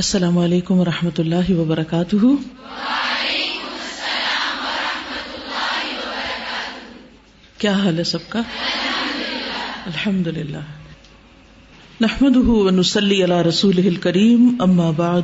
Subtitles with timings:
[0.00, 2.16] السلام علیکم و رحمۃ اللہ وبرکاتہ۔
[7.58, 8.42] کیا حال ہے سب کا؟
[9.86, 10.58] الحمد للہ
[12.00, 15.22] نحمد ونسلی علی رسول الکریم، اما بعد،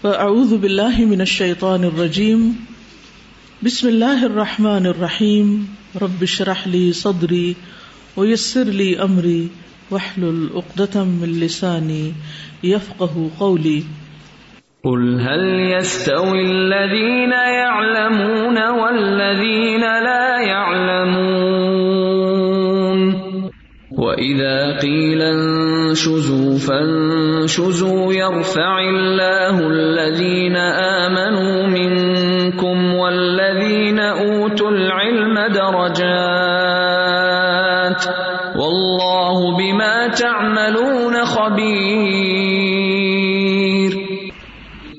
[0.00, 2.52] فاعوذ باللہ من الشیطان الرجیم۔
[3.62, 7.54] بسم اللہ الرحمن الرحیم۔ رب اشرح لی صدری
[8.16, 9.48] ویسر لی امری۔
[9.90, 12.14] واحلل عقدة من لسانی
[12.64, 13.82] يفقه قولي.
[14.84, 21.86] قل هل يستوي الذين يعلمون والذين لا يعلمون؟
[23.98, 30.56] وإذا قيل انشزوا فانشزوا يرفع الله الذين
[31.06, 36.35] آمنوا منكم والذين أوتوا العلم درجات
[40.16, 42.56] تعملون خبير؟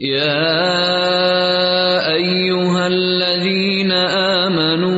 [0.02, 4.98] يا أيها الذين آمنوا،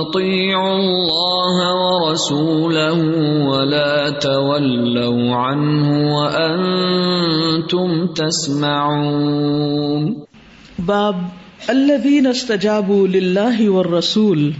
[0.00, 2.98] أطيعوا الله ورسوله
[3.46, 10.26] ولا تولوا عنه وأنتم تسمعون.
[10.78, 11.14] باب
[11.70, 14.52] الذين استجابوا لله والرسول.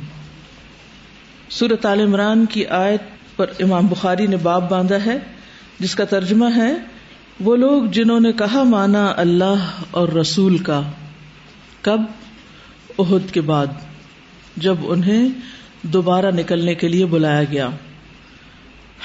[1.48, 3.00] سورت عال عمران کی آیت
[3.40, 5.18] پر امام بخاری نے باب باندھا ہے،
[5.80, 6.74] جس کا ترجمہ ہے،
[7.40, 10.82] وہ لوگ جنہوں نے کہا مانا اللہ اور رسول کا،
[11.80, 12.00] کب؟
[12.98, 13.66] عہد کے بعد،
[14.56, 15.28] جب انہیں
[15.82, 17.68] دوبارہ نکلنے کے لیے بلایا گیا۔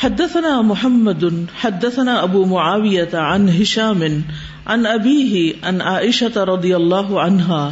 [0.03, 1.23] حدثنا محمد،
[1.61, 4.01] حدثنا ابو معاویة عن هشام
[4.65, 7.69] عن أبيه عن عائشة رضي الله عنها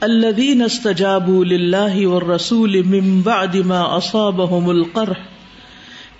[0.00, 5.37] الذين استجابوا لله والرسول من بعد ما أصابهم القرح۔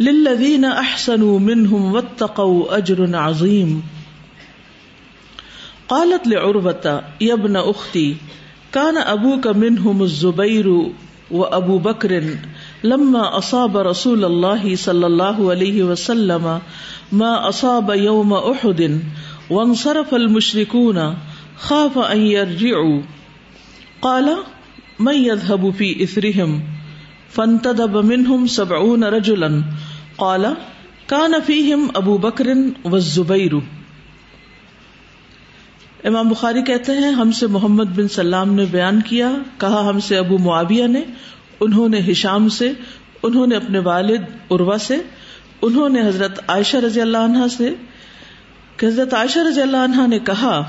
[0.00, 3.82] للذين احسنوا منهم واتقوا اجر عظيم
[5.88, 8.16] قالت لعروة يا ابن اختي
[8.72, 10.90] كان ابوك منهم الزبير
[11.30, 12.36] وابو بكر
[12.84, 16.60] لما اصاب رسول الله صلى الله عليه وسلم
[17.12, 19.00] ما اصاب يوم احد
[19.50, 21.14] وانصرف المشركون
[21.56, 23.02] خاف ان يرجعوا
[24.02, 24.36] قال،
[24.98, 26.62] من يذهب في اثرهم؟
[27.30, 29.62] فانتدب منهم سبعون رجلا۔
[30.18, 30.46] قال
[31.06, 32.48] كان فيهم ابو بکر
[32.84, 33.52] والزبير
[36.04, 40.16] امام بخاری کہتے ہیں، ہم سے محمد بن سلام نے بیان کیا، کہا ہم سے
[40.16, 41.02] ابو معاویہ نے،
[41.60, 42.72] انہوں نے ہشام سے،
[43.22, 44.20] انہوں نے اپنے والد
[44.50, 44.96] عروا سے،
[45.62, 47.74] انہوں نے حضرت عائشہ رضی اللہ عنہ سے۔
[48.76, 50.62] کہ حضرت عائشہ رضی اللہ عنہ نے کہا،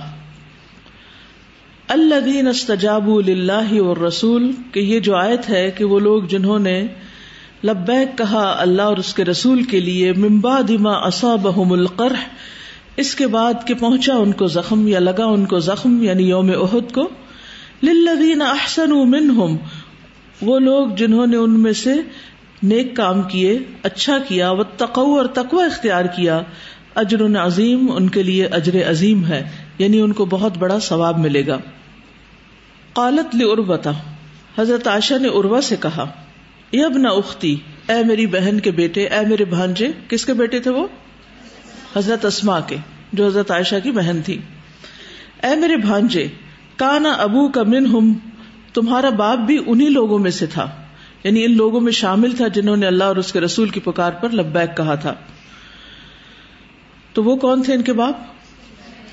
[1.87, 6.87] الذین استجابوا للہ والرسول کہ یہ جو آیت ہے کہ وہ لوگ جنہوں نے
[7.63, 12.21] لبیک کہا اللہ اور اس کے رسول کے لیے ممبا دما اصابہم القرح،
[12.97, 16.49] اس کے بعد کہ پہنچا ان کو زخم یا لگا ان کو زخم یعنی یوم
[16.49, 17.09] احد کو،
[17.83, 19.55] للذین احسنوا منہم،
[20.41, 21.93] وہ لوگ جنہوں نے ان میں سے
[22.63, 26.41] نیک کام کیے اچھا کیا وہ تقو اور تقوی اختیار کیا،
[26.95, 31.47] اجر عظیم ان کے لیے اجر عظیم ہے یعنی ان کو بہت بڑا ثواب ملے
[31.47, 31.57] گا۔
[32.93, 33.91] قالت لعروتا
[34.57, 36.05] حضرت عائشہ نے عروا سے کہا
[36.73, 37.57] یب نہ اختی،
[37.89, 40.87] اے میری بہن کے بیٹے، اے میرے بھانجے، کس کے بیٹے تھے وہ؟
[41.95, 42.77] حضرت اسما کے،
[43.13, 44.37] جو حضرت عائشہ کی بہن تھی۔
[45.43, 46.27] اے میرے بھانجے،
[46.75, 48.13] کانا ابو کا من ہم
[48.73, 50.69] تمہارا باپ بھی انہی لوگوں میں سے تھا۔
[51.23, 54.11] یعنی ان لوگوں میں شامل تھا جنہوں نے اللہ اور اس کے رسول کی پکار
[54.11, 55.13] پر لبیک کہا تھا۔
[57.13, 58.15] تو وہ کون تھے ان کے باپ؟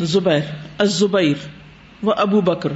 [0.01, 0.41] زبیر،
[0.79, 1.49] الزبیر
[2.03, 2.73] و ابو بکر۔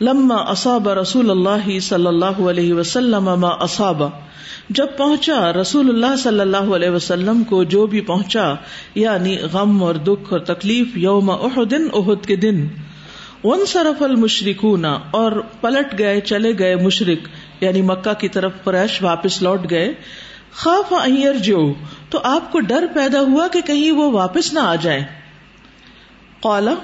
[0.00, 4.02] لما اصاب رسول اللہ صلی اللہ علیہ وسلم ما اصاب۔
[4.70, 8.54] جب پہنچا، رسول اللہ صلی اللہ علیہ وسلم کو جو بھی پہنچا
[8.94, 12.66] یعنی غم اور دکھ اور تکلیف یوم احد احد کے دن۔
[13.44, 17.28] ون صرف المشرکون اور پلٹ گئے، چلے گئے مشرق
[17.62, 19.92] یعنی مکہ کی طرف قریش واپس لوٹ گئے۔
[20.56, 21.72] خوف ایر جو
[22.10, 25.04] تو آپ کو ڈر پیدا ہوا کہ کہیں وہ واپس نہ آ جائیں
[26.40, 26.74] قالا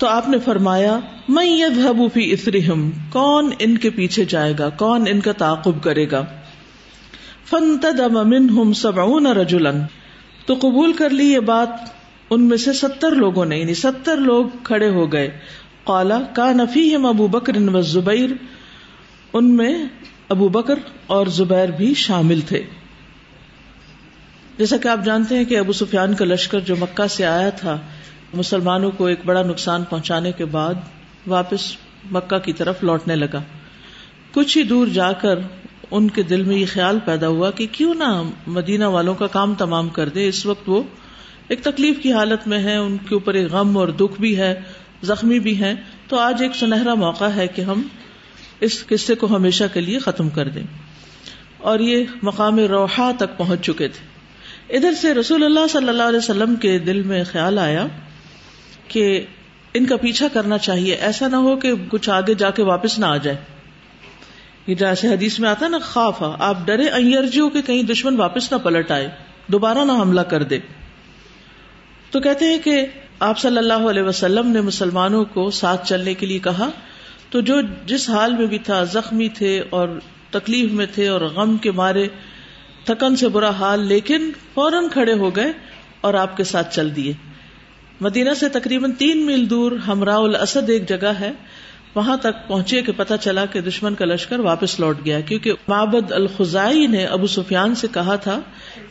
[0.00, 5.04] تو آپ نے فرمایا میں یذهب فی اثرہم کون ان کے پیچھے جائے گا، کون
[5.08, 6.24] ان کا تعاقب کرے گا؟
[7.50, 9.70] فانتدم منہم سبعون رجلا۔
[10.46, 11.68] تو قبول کر لی یہ بات،
[12.30, 15.38] ان میں سے ستر لوگوں نے یعنی ستر لوگ کھڑے ہو گئے۔
[15.84, 18.30] قالا، کان فیہم ابو بکر و زبیر
[19.32, 19.84] ان میں
[20.28, 20.74] ابو بکر
[21.06, 22.62] اور زبیر بھی شامل تھے۔
[24.58, 27.78] جیسا کہ آپ جانتے ہیں کہ ابو سفیان کا لشکر جو مکہ سے آیا تھا
[28.34, 30.74] مسلمانوں کو ایک بڑا نقصان پہنچانے کے بعد
[31.26, 31.76] واپس
[32.10, 33.42] مکہ کی طرف لوٹنے لگا۔
[34.32, 35.38] کچھ ہی دور جا کر
[35.90, 39.54] ان کے دل میں یہ خیال پیدا ہوا کہ کیوں نہ مدینہ والوں کا کام
[39.54, 40.82] تمام کر دے۔ اس وقت وہ
[41.48, 44.60] ایک تکلیف کی حالت میں ہیں، ان کے اوپر ایک غم اور دکھ بھی ہے،
[45.02, 45.74] زخمی بھی ہیں۔
[46.08, 47.82] تو آج ایک سنہرا موقع ہے کہ ہم
[48.60, 50.62] اس قصے کو ہمیشہ کے لیے ختم کر دیں۔
[51.58, 54.10] اور یہ مقام روحا تک پہنچ چکے تھے۔
[54.76, 57.86] ادھر سے رسول اللہ صلی اللہ علیہ وسلم کے دل میں خیال آیا
[58.90, 59.26] کہ
[59.74, 63.06] ان کا پیچھا کرنا چاہیے۔ ایسا نہ ہو کہ کچھ آگے جا کے واپس نہ
[63.06, 63.36] آ جائے۔
[64.66, 68.58] یہ جیسے حدیث میں آتا نا خوف آپ ڈرے ارجیو کہ کہیں دشمن واپس نہ
[68.58, 69.08] پلٹ آئے،
[69.46, 70.58] دوبارہ نہ حملہ کر دے۔
[72.10, 72.86] تو کہتے ہیں کہ
[73.20, 76.70] آپ صلی اللہ علیہ وسلم نے مسلمانوں کو ساتھ چلنے کے لیے کہا۔
[77.30, 77.54] تو جو
[77.86, 79.88] جس حال میں بھی تھا، زخمی تھے اور
[80.30, 82.08] تکلیف میں تھے اور غم کے مارے،
[82.84, 85.52] تھکن سے برا حال، لیکن فوراً کھڑے ہو گئے
[86.00, 87.12] اور آپ کے ساتھ چل دیے۔
[88.00, 91.32] مدینہ سے تقریباً تین میل دور ہمراہ الاسد ایک جگہ ہے۔
[91.94, 96.12] وہاں تک پہنچے کہ پتا چلا کہ دشمن کا لشکر واپس لوٹ گیا۔ کیونکہ معبد
[96.12, 98.40] الخزائی نے ابو سفیان سے کہا تھا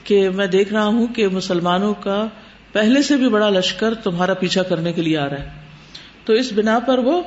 [0.03, 2.27] کہ میں دیکھ رہا ہوں کہ مسلمانوں کا
[2.71, 5.49] پہلے سے بھی بڑا لشکر تمہارا پیچھا کرنے کے لیے آ رہا ہے۔
[6.25, 7.21] تو اس بنا پر وہ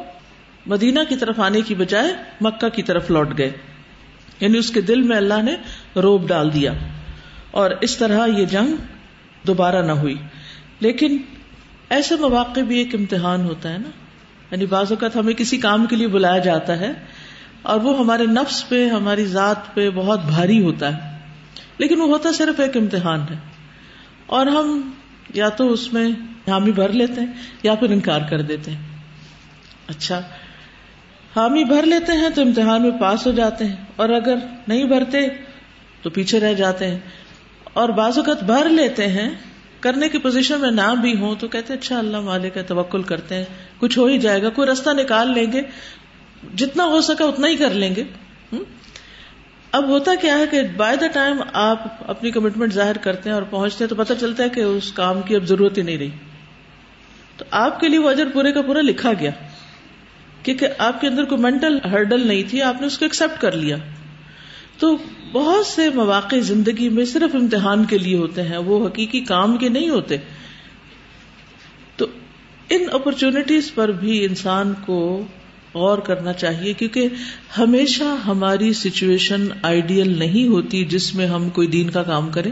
[0.67, 3.53] مدینہ کی طرف آنے کی بجائے مکہ کی طرف لوٹ گئے۔
[4.41, 5.55] یعنی اس کے دل میں اللہ نے
[6.01, 6.73] روب ڈال دیا۔
[7.51, 8.77] اور اس طرح یہ جنگ
[9.47, 10.15] دوبارہ نہ ہوئی۔
[10.81, 11.17] لیکن
[11.93, 13.89] ایسے مواقع بھی ایک امتحان ہوتا ہے نا۔
[14.51, 16.93] یعنی بعض اوقات ہمیں کسی کام کے لیے بلایا جاتا ہے
[17.63, 21.19] اور وہ ہمارے نفس پہ، ہماری ذات پہ بہت بھاری ہوتا ہے۔
[21.79, 23.37] لیکن وہ ہوتا صرف ایک امتحان ہے۔
[24.27, 24.91] اور ہم
[25.35, 26.09] یا تو اس میں
[26.51, 28.81] حامی بھر لیتے ہیں یا پھر انکار کر دیتے ہیں۔
[29.87, 30.21] اچھا
[31.37, 34.35] حامی بھر لیتے ہیں تو امتحان میں پاس ہو جاتے ہیں۔ اور اگر
[34.69, 35.29] نہیں بھرتے
[36.03, 36.99] تو پیچھے رہ جاتے ہیں۔
[37.73, 39.31] اور بعض اوقات بھر لیتے ہیں
[39.83, 43.35] کرنے کی پوزیشن میں نہ بھی ہوں تو کہتے اچھا اللہ مالک کا توکل کرتے
[43.35, 43.45] ہیں۔
[43.79, 45.63] کچھ ہو ہی جائے گا، کوئی رستہ نکال لیں گے۔
[46.57, 48.05] جتنا ہو سکا اتنا ہی کر لیں گے۔
[49.73, 53.43] اب ہوتا کیا ہے کہ بائی دا ٹائم آپ اپنی کمٹمنٹ ظاہر کرتے ہیں اور
[53.43, 56.11] پہنچتے ہیں تو پتہ چلتا ہے کہ اس کام کی اب ضرورت ہی نہیں رہی۔
[57.37, 59.31] تو آپ کے لیے وہ اجر پورے کا پورا لکھا گیا۔
[60.43, 63.53] کیونکہ آپ کے اندر کوئی مینٹل ہرڈل نہیں تھی، آپ نے اس کو ایکسپٹ کر
[63.53, 63.77] لیا۔
[64.79, 64.97] تو
[65.33, 69.69] بہت سے مواقع زندگی میں صرف امتحان کے لیے ہوتے ہیں، وہ حقیقی کام کے
[69.69, 70.17] نہیں ہوتے۔
[71.97, 72.07] تو
[72.71, 75.25] ان اپرچونٹیز پر بھی انسان کو
[75.75, 77.09] غور کرنا چاہیے، کیونکہ
[77.59, 82.51] ہمیشہ ہماری سچویشن آئیڈیل نہیں ہوتی جس میں ہم کوئی دین کا کام کریں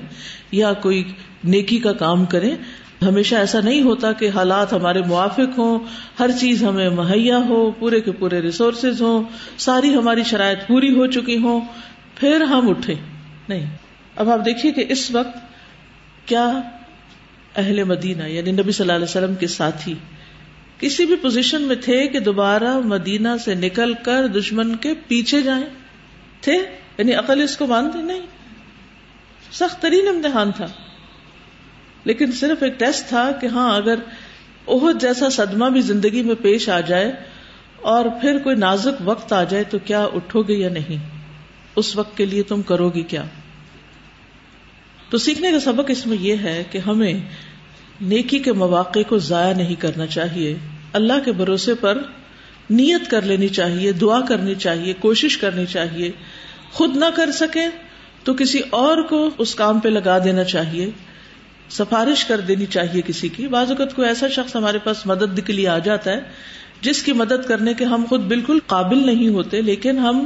[0.53, 1.05] یا کوئی
[1.45, 2.57] نیکی کا کام کریں۔
[3.03, 5.79] ہمیشہ ایسا نہیں ہوتا کہ حالات ہمارے موافق ہوں،
[6.19, 9.23] ہر چیز ہمیں مہیا ہو، پورے کے پورے ریسورسز ہوں،
[9.59, 11.61] ساری ہماری شرائط پوری ہو چکی ہوں۔
[12.21, 12.95] پھر ہم اٹھے۔
[13.49, 13.77] نہیں۔
[14.17, 15.39] اب آپ دیکھیے کہ اس وقت
[16.29, 16.61] کیا
[17.57, 19.95] اہل مدینہ یعنی نبی صلی اللہ علیہ وسلم کے ساتھی
[20.79, 25.65] کسی بھی پوزیشن میں تھے کہ دوبارہ مدینہ سے نکل کر دشمن کے پیچھے جائیں۔
[26.41, 26.59] تھے؟
[26.99, 28.21] یعنی عقل اس کو مانتے؟ نہیں۔
[29.53, 30.67] سخت ترین امتحان تھا۔
[32.05, 33.95] لیکن صرف ایک ٹیسٹ تھا کہ ہاں اگر
[34.69, 37.13] عہد جیسا صدمہ بھی زندگی میں پیش آ جائے
[37.83, 41.20] اور پھر کوئی نازک وقت آ جائے تو کیا اٹھو گے یا نہیں۔
[41.77, 43.25] اس وقت کے لیے تم کرو گی کیا؟
[45.11, 47.13] تو سیکھنے کا سبق اس میں یہ ہے کہ ہمیں
[48.01, 50.57] نیکی کے مواقع کو ضائع نہیں کرنا چاہیے،
[50.93, 51.99] اللہ کے بھروسے پر
[52.71, 56.11] نیت کر لینی چاہیے، دعا کرنی چاہیے، کوشش کرنی چاہیے۔
[56.73, 57.67] خود نہ کر سکے
[58.25, 60.91] تو کسی اور کو اس کام پہ لگا دینا چاہیے،
[61.71, 65.53] سفارش کر دینی چاہیے کسی کی۔ بعض اوقات کوئی ایسا شخص ہمارے پاس مدد کے
[65.53, 66.21] لیے آ جاتا ہے،
[66.81, 70.25] جس کی مدد کرنے کے ہم خود بالکل قابل نہیں ہوتے، لیکن ہم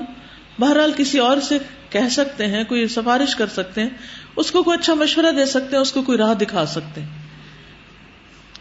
[0.58, 1.58] بہرحال کسی اور سے
[1.90, 3.88] کہہ سکتے ہیں، کوئی سفارش کر سکتے ہیں،
[4.36, 7.08] اس کو کوئی اچھا مشورہ دے سکتے ہیں، اس کو کوئی راہ دکھا سکتے ہیں۔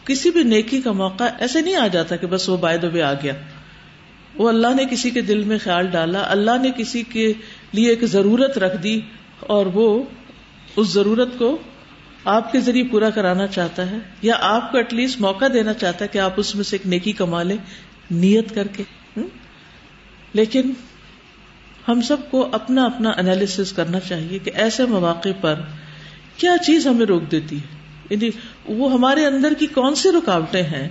[0.06, 3.14] کسی بھی نیکی کا موقع ایسے نہیں آ جاتا کہ بس وہ بائے دبے آ
[3.14, 3.34] گیا۔
[4.36, 7.34] وہ اللہ نے کسی کے دل میں خیال ڈالا، اللہ نے کسی کے
[7.72, 9.02] لیے ایک ضرورت رکھ دی
[9.40, 10.04] اور وہ
[10.76, 11.58] اس ضرورت کو
[12.26, 16.06] آپ کے ذریعے پورا کرانا چاہتا ہے یا آپ کو ایٹ لیسٹ موقع دینا چاہتا
[16.06, 17.58] ہے کہ آپ اس میں سے ایک نیکی کما لیں،
[18.12, 18.84] نیت کر کے۔
[20.34, 20.72] لیکن
[21.88, 25.56] ہم سب کو اپنا اپنا انالیس کرنا چاہیے کہ ایسے مواقع پر
[26.38, 27.78] کیا چیز ہمیں روک دیتی ہے؟
[28.10, 28.30] یعنی
[28.66, 30.90] وہ ہمارے اندر کی کون سی رکاوٹیں ہیں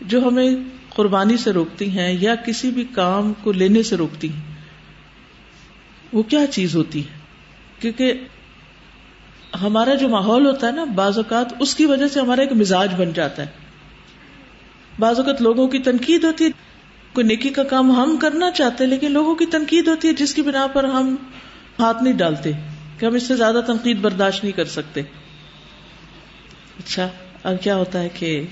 [0.00, 0.50] جو ہمیں
[0.88, 4.40] قربانی سے روکتی ہیں یا کسی بھی کام کو لینے سے روکتی ہیں؟
[6.12, 7.18] وہ کیا چیز ہوتی ہے؟
[7.80, 8.12] کیونکہ
[9.62, 12.94] ہمارا جو ماحول ہوتا ہے نا، بعض اوقات اس کی وجہ سے ہمارا ایک مزاج
[12.98, 13.46] بن جاتا ہے۔
[14.98, 16.50] بعض اوقات لوگوں کی تنقید ہوتی ہے۔
[17.12, 20.42] کوئی نیکی کا کام ہم کرنا چاہتے لیکن لوگوں کی تنقید ہوتی ہے، جس کی
[20.42, 21.16] بنا پر ہم
[21.78, 22.52] ہاتھ نہیں ڈالتے،
[22.98, 25.00] کہ ہم اس سے زیادہ تنقید برداشت نہیں کر سکتے۔
[26.78, 27.08] اچھا
[27.42, 28.46] اب کیا ہوتا ہے کہ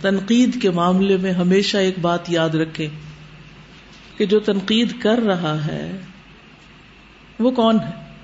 [0.00, 2.88] تنقید کے معاملے میں ہمیشہ ایک بات یاد رکھے
[4.16, 6.00] کہ جو تنقید کر رہا ہے،
[7.38, 8.14] وہ کون ہے؟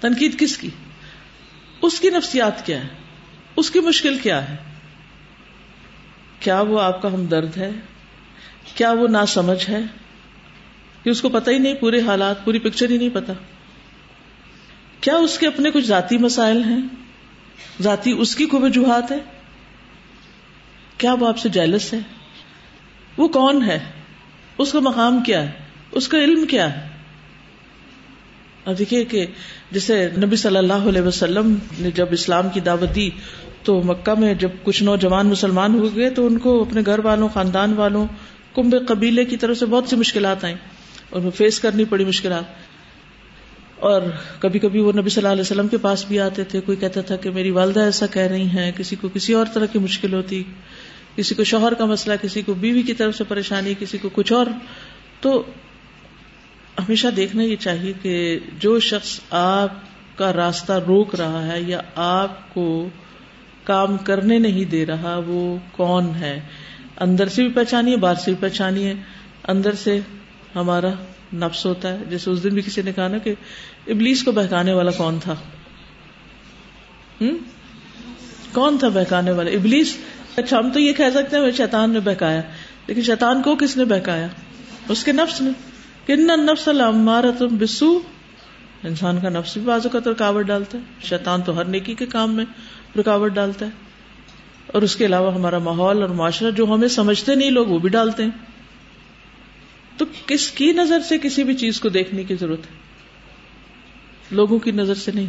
[0.00, 0.68] تنقید کس کی؟
[1.82, 2.88] اس کی نفسیات کیا ہے
[3.56, 4.56] اس کی مشکل کیا ہے؟
[6.40, 7.70] کیا وہ آپ کا ہمدرد ہے؟
[8.74, 9.80] کیا وہ نہ سمجھ ہے؟
[11.02, 13.32] کہ اس کو پتہ ہی نہیں پورے حالات، پوری پکچر ہی نہیں پتا
[15.00, 16.80] کیا اس کے اپنے کچھ ذاتی مسائل ہیں؟
[17.82, 19.18] ذاتی اس کی کوئی وجوہات ہے؟
[20.96, 21.98] کیا وہ آپ سے جیلس ہے؟
[23.16, 23.78] وہ کون ہے؟
[24.58, 25.50] اس کا مقام کیا ہے؟
[25.92, 26.88] اس کا علم کیا ہے؟
[28.64, 29.26] اب دیکھیے کہ
[29.70, 33.10] جیسے نبی صلی اللہ علیہ وسلم نے جب اسلام کی دعوت دی
[33.62, 37.28] تو مکہ میں جب کچھ نوجوان مسلمان ہو گئے تو ان کو اپنے گھر والوں،
[37.28, 38.06] خاندان والوں
[38.54, 40.56] کمبے قبیلے کی طرف سے بہت سی مشکلات آئیں
[41.10, 42.44] اور فیس کرنی پڑی مشکلات۔
[43.76, 44.02] اور
[44.38, 47.00] کبھی کبھی وہ نبی صلی اللہ علیہ وسلم کے پاس بھی آتے تھے، کوئی کہتا
[47.00, 50.14] تھا کہ میری والدہ ایسا کہہ رہی ہیں، کسی کو کسی اور طرح کی مشکل
[50.14, 50.42] ہوتی،
[51.16, 54.32] کسی کو شوہر کا مسئلہ، کسی کو بیوی کی طرف سے پریشانی، کسی کو کچھ
[54.32, 54.46] اور۔
[55.20, 55.42] تو
[56.78, 59.68] ہمیشہ دیکھنا یہ چاہیے کہ جو شخص آپ
[60.16, 62.88] کا راستہ روک رہا ہے یا آپ کو
[63.64, 66.40] کام کرنے نہیں دے رہا، وہ کون ہے؟
[67.00, 68.94] اندر سے بھی پہچانی ہے، باہر سے بھی پہچانی ہے۔
[69.48, 70.00] اندر سے
[70.54, 70.88] ہمارا
[71.34, 73.34] نفس ہوتا ہے۔ جیسے اس دن بھی کسی نے کہا نا کہ
[73.86, 75.34] ابلیس کو بہکانے والا کون تھا؟
[78.52, 79.96] کون تھا بہکانے والا؟ ابلیس؟
[80.36, 82.42] اچھا ہم تو یہ کہہ سکتے ہیں شیطان نے بہکایا۔
[82.86, 84.26] لیکن شیطان کو کس نے بہکایا؟
[84.88, 85.50] اس کے نفس نے۔
[86.06, 88.00] کن نفس ہمارا تم بسو
[88.82, 92.06] انسان کا نفس بھی بازو کا تو رکاوٹ ڈالتا ہے۔ شیطان تو ہر نیکی کے
[92.06, 92.44] کام میں
[92.98, 93.89] رکاوٹ ڈالتا ہے۔
[94.72, 97.88] اور اس کے علاوہ ہمارا ماحول اور معاشرہ جو ہمیں سمجھتے نہیں، لوگ وہ بھی
[97.88, 98.30] ڈالتے ہیں۔
[99.96, 102.76] تو کس کی نظر سے کسی بھی چیز کو دیکھنے کی ضرورت ہے؟
[104.30, 105.26] لوگوں کی نظر سے نہیں۔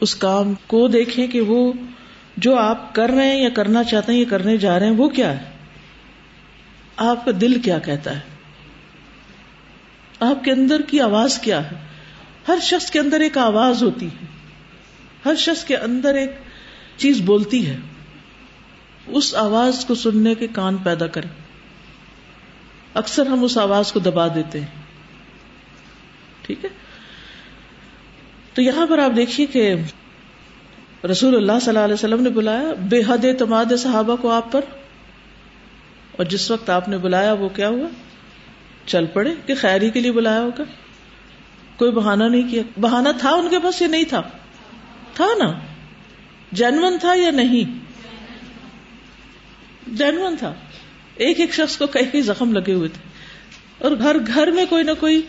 [0.00, 1.72] اس کام کو دیکھیں کہ وہ
[2.36, 5.08] جو آپ کر رہے ہیں یا کرنا چاہتے ہیں یا کرنے جا رہے ہیں، وہ
[5.08, 5.44] کیا ہے؟
[6.96, 8.20] آپ کا دل کیا کہتا ہے؟
[10.20, 11.76] آپ کے اندر کی آواز کیا ہے؟
[12.48, 14.26] ہر شخص کے اندر ایک آواز ہوتی ہے۔
[15.24, 16.30] ہر شخص کے اندر ایک
[16.96, 17.76] چیز بولتی ہے،
[19.06, 21.28] اس آواز کو سننے کے کان پیدا کریں۔
[22.94, 24.66] اکثر ہم اس آواز کو دبا دیتے ہیں۔
[26.42, 26.70] ٹھیک ہے؟
[28.54, 29.74] تو یہاں پر آپ دیکھیے کہ
[31.10, 34.60] رسول اللہ صلی اللہ علیہ وسلم نے بلایا، بے حد اعتماد صحابہ کو آپ پر۔
[36.12, 37.88] اور جس وقت آپ نے بلایا، وہ کیا ہوا؟
[38.86, 40.64] چل پڑے کہ خیری کے لیے بلایا ہوگا۔
[41.76, 44.22] کوئی بہانا نہیں کیا۔ بہانا تھا ان کے پاس یا نہیں تھا؟
[45.14, 45.52] تھا نا۔
[46.52, 47.78] جینون تھا یا نہیں؟
[49.86, 50.54] جینون تھا۔
[51.14, 53.08] ایک ایک شخص کو کئی کئی زخم لگے ہوئے تھے۔
[53.78, 55.22] اور گھر گھر میں کوئی نہ کوئی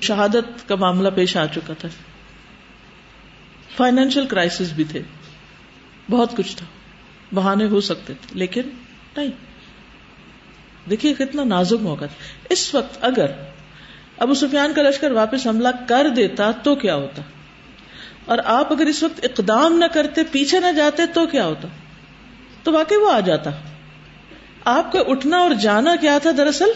[0.00, 1.88] شہادت کا معاملہ پیش آ چکا تھا۔
[3.76, 5.02] فائنینشیل کرائسس بھی تھے۔
[6.10, 6.66] بہت کچھ تھا۔
[7.34, 8.62] بہانے ہو سکتے تھے، لیکن
[9.16, 9.30] نہیں۔
[10.90, 13.26] دیکھیے کتنا نازک موقع تھا۔ اس وقت اگر
[14.18, 17.22] ابو سفیان کا لشکر واپس حملہ کر دیتا تو کیا ہوتا؟
[18.30, 21.68] اور آپ اگر اس وقت اقدام نہ کرتے، پیچھے نہ جاتے، تو کیا ہوتا؟
[22.62, 23.50] تو واقعی وہ آ جاتا۔
[24.64, 26.68] آپ کا اٹھنا اور جانا کیا تھا؟ دراصل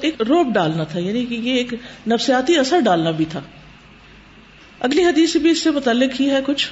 [0.00, 1.74] ایک روپ ڈالنا تھا یعنی کہ یہ ایک
[2.06, 3.40] نفسیاتی اثر ڈالنا بھی تھا۔
[4.80, 6.68] اگلی حدیث بھی اس سے متعلق ہی ہے، کچھ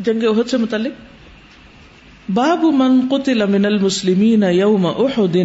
[0.00, 0.92] جنگ عہد سے متعلق۔
[2.30, 5.36] باب من قتل من المسلمین یوم احد۔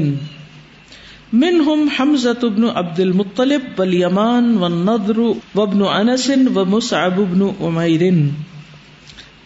[1.33, 5.19] منهم حمزة بن عبد المطلب واليمان والنضر
[5.55, 8.01] وابن انس ومصعب بن عمير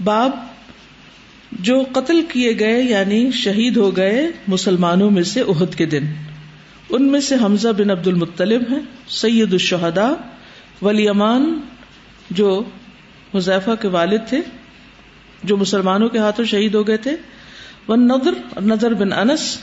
[0.04, 0.32] باب،
[1.52, 6.06] جو قتل کیے گئے یعنی شہید ہو گئے مسلمانوں میں سے عہد کے دن۔
[6.90, 10.10] ان میں سے حمزہ بن عبد المطلب ہیں، سید الشہدا
[10.82, 11.60] ولیمان
[12.32, 12.64] جو
[13.36, 14.42] حذیفہ کے والد تھے،
[15.44, 17.16] جو مسلمانوں کے ہاتھوں شہید ہو گئے تھے۔
[17.88, 19.58] وہ نظر نظر بن انس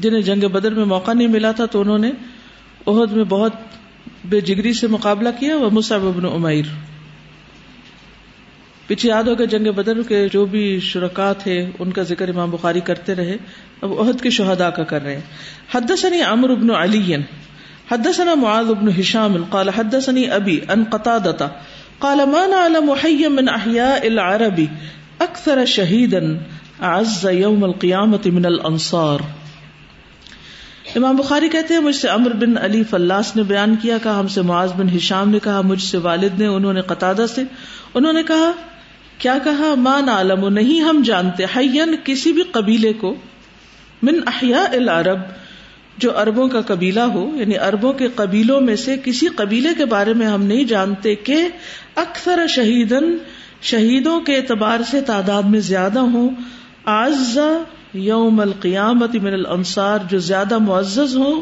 [0.00, 2.10] جنہیں جنگ بدر میں موقع نہیں ملا تھا تو انہوں نے
[2.86, 3.52] عہد میں بہت
[4.24, 6.64] بے جگری سے مقابلہ کیا، وہ مصعب بن عمیر۔
[8.86, 12.80] پیچھے یاد ہوگا جنگ بدر کے جو بھی شرکا تھے، ان کا ذکر امام بخاری
[12.80, 13.36] کرتے رہے۔
[13.82, 15.20] اب عہد کے شہدا کا کر رہے ہیں۔
[15.74, 17.14] حدثني عمرو بن علي
[17.90, 21.46] حدثنا معاذ بن هشام قال حدثني ابي ان قتادة
[21.98, 24.60] قال ما نعلم حيا من احياء العرب
[25.18, 26.20] اكثر شهيدا
[26.80, 29.39] اعز يوم القيامه من الانصار۔
[30.96, 34.28] امام بخاری کہتے ہیں، مجھ سے امر بن علی فلاس نے بیان کیا، کہا، ہم
[34.28, 37.42] سے معاذ بن ہشام نے کہا، مجھ سے والد نے، انہوں نے قطادہ سے۔
[37.94, 38.52] انہوں نے کہا،
[39.18, 43.14] کیا کہا؟ مان عالم نہیں ہم جانتے۔ حین کسی بھی قبیلے کو
[44.02, 45.18] من احیاء العرب،
[45.98, 50.14] جو اربوں کا قبیلہ ہو یعنی اربوں کے قبیلوں میں سے کسی قبیلے کے بارے
[50.14, 51.48] میں ہم نہیں جانتے کہ
[51.94, 53.16] اکثر شہیدن
[53.62, 56.30] شہیدوں کے اعتبار سے تعداد میں زیادہ ہوں۔
[56.84, 57.38] آز
[57.94, 61.40] یوم القیامت من الانصار، جو زیادہ معزز ہوں،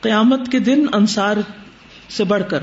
[0.00, 1.36] قیامت کے دن انصار
[2.08, 2.58] سے بڑھ کر۔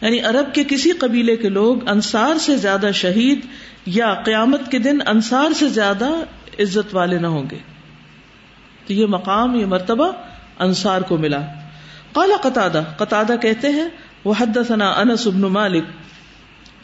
[0.00, 3.40] یعنی عرب کے کسی قبیلے کے لوگ انصار سے زیادہ شہید
[3.86, 6.08] یا قیامت کے دن انصار سے زیادہ
[6.58, 7.58] عزت والے نہ ہوں گے۔
[8.86, 10.12] تو یہ مقام، یہ مرتبہ
[10.58, 11.40] انصار کو ملا۔
[12.12, 13.88] قال قطع قطع کہتے ہیں
[14.24, 15.84] وہ حد ثنا انس ابن مالک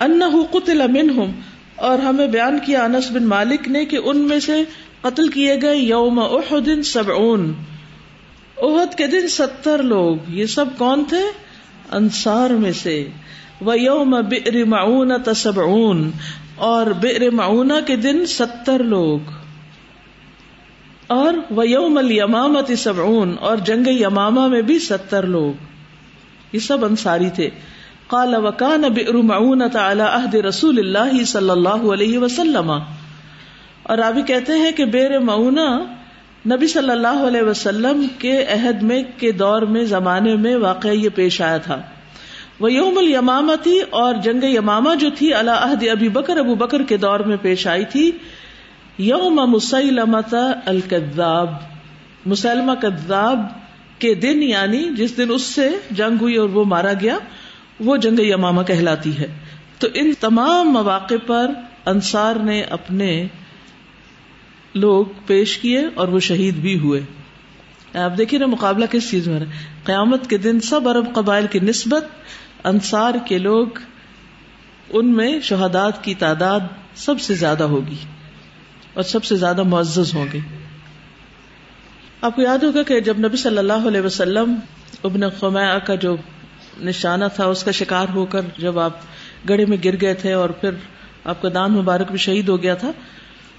[0.00, 1.40] ان قتل منہم
[1.80, 4.64] اور ہمیں بیان کیا انس بن مالک نے کہ ان میں سے
[5.00, 7.52] قتل کیے گئے یوم احد سبعون۔
[8.56, 11.22] احد کے دن ستر لوگ۔ یہ سب کون تھے؟
[11.90, 13.08] انصار میں سے۔
[13.60, 15.12] وہ یوم بئر معون
[16.56, 19.18] اور بئر معونہ کے دن ستر لوگ۔
[21.06, 25.52] اور وہ یوم المامت سبعون۔ اور جنگ یماما میں بھی ستر لوگ۔
[26.52, 27.50] یہ سب انصاری تھے۔
[28.10, 32.70] قال وکان بئر معونت على عہد رسول اللہ صلی اللہ علیہ وسلم.
[33.82, 35.68] اور ابھی کہتے ہیں کہ بیر معونہ
[36.46, 41.08] نبی صلی اللہ علیہ وسلم کے عہد میں کے دور میں زمانے میں واقع یہ
[41.14, 41.80] پیش آیا تھا.
[42.60, 46.96] وہ یوم المامتی اور جنگ یماما جو تھی اللہ عہد ابی بکر، ابو بکر کے
[46.96, 48.10] دور میں پیش آئی تھی.
[48.98, 51.52] یوم مسلمت الکذاب
[52.26, 53.38] مسلمہ کذاب
[53.98, 57.16] کے دن یعنی جس دن اس سے جنگ ہوئی اور وہ مارا گیا
[57.80, 59.26] وہ جنگ یماما کہلاتی ہے۔
[59.78, 61.50] تو ان تمام مواقع پر
[61.86, 63.26] انصار نے اپنے
[64.74, 67.00] لوگ پیش کیے اور وہ شہید بھی ہوئے۔
[67.94, 69.40] آپ دیکھیے نا مقابلہ کس چیز میں
[69.84, 72.04] قیامت کے دن سب عرب قبائل کی نسبت
[72.64, 73.66] انصار کے لوگ
[74.90, 76.60] ان میں شہادات کی تعداد
[76.94, 77.96] سب سے زیادہ ہوگی
[78.94, 80.38] اور سب سے زیادہ معزز ہوں گے۔
[82.20, 84.54] آپ کو یاد ہوگا کہ جب نبی صلی اللہ علیہ وسلم
[85.04, 86.16] ابن خما کا جو
[86.78, 88.92] نشانہ تھا، اس کا شکار ہو کر جب آپ
[89.48, 90.70] گڑے میں گر گئے تھے اور پھر
[91.24, 92.90] آپ کا دان مبارک بھی شہید ہو گیا تھا،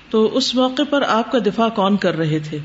[0.09, 2.57] تو اس موقع پر آپ کا دفاع کون کر رہے تھے؟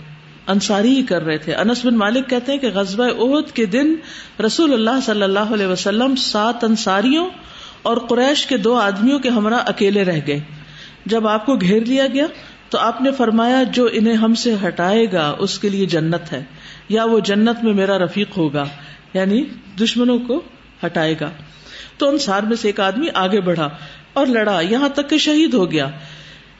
[0.46, 3.94] انصاری ہی کر رہے تھے۔ انس بن مالک کہتے ہیں کہ غزبۂ عہد کے دن
[4.46, 7.30] رسول اللہ صلی اللہ علیہ وسلم سات انصاریوں
[7.82, 10.40] اور قریش کے دو آدمیوں کے ہمراہ اکیلے رہ گئے۔
[11.06, 12.26] جب آپ کو گھیر لیا گیا
[12.70, 16.44] تو آپ نے فرمایا، جو انہیں ہم سے ہٹائے گا، اس کے لیے جنت ہے،
[16.88, 18.64] یا وہ جنت میں میرا رفیق ہوگا۔
[19.14, 19.44] یعنی
[19.80, 20.42] دشمنوں کو
[20.86, 21.30] ہٹائے گا۔
[21.98, 23.68] تو انصار میں سے ایک آدمی آگے بڑھا
[24.12, 25.90] اور لڑا، یہاں تک کہ شہید ہو گیا۔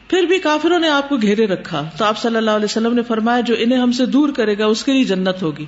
[0.09, 3.02] پھر بھی کافروں نے آپ کو گھیرے رکھا۔ تو آپ صلی اللہ علیہ وسلم نے
[3.02, 5.64] فرمایا، جو انہیں ہم سے دور کرے گا، اس کے لیے جنت ہوگی۔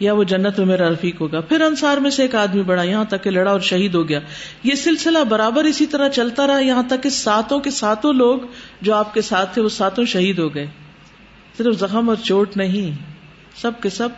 [0.00, 3.04] یا وہ جنت میں میرا رفیق ہوگا۔ پھر انصار میں سے ایک آدمی بڑھا، یہاں
[3.04, 4.20] تک کہ لڑا اور شہید ہو گیا۔
[4.62, 8.38] یہ سلسلہ برابر اسی طرح چلتا رہا، یہاں تک کہ ساتوں کے ساتوں لوگ
[8.80, 10.66] جو آپ کے ساتھ تھے، وہ ساتوں شہید ہو گئے۔
[11.58, 13.02] صرف زخم اور چوٹ نہیں،
[13.56, 14.08] سب کے سب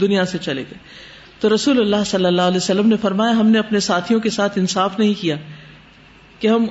[0.00, 1.09] دنیا سے چلے گئے۔
[1.40, 4.58] تو رسول اللہ صلی اللہ علیہ وسلم نے فرمایا، ہم نے اپنے ساتھیوں کے ساتھ
[4.58, 5.36] انصاف نہیں کیا،
[6.38, 6.66] کہ ہم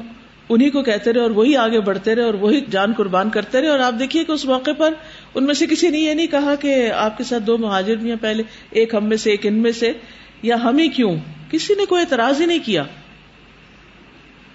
[0.49, 3.67] انہیں کو کہتے رہے اور وہی آگے بڑھتے رہے اور وہی جان قربان کرتے رہے۔
[3.67, 4.93] اور آپ دیکھیے کہ اس موقع پر
[5.35, 8.09] ان میں سے کسی نے یہ نہیں کہا کہ آپ کے ساتھ دو مہاجر بھی
[8.09, 9.93] ہیں پہلے، ایک ہم میں سے، ایک ان میں سے،
[10.41, 11.15] یا ہم ہی کیوں؟
[11.51, 12.83] کسی نے کوئی اعتراض ہی نہیں کیا۔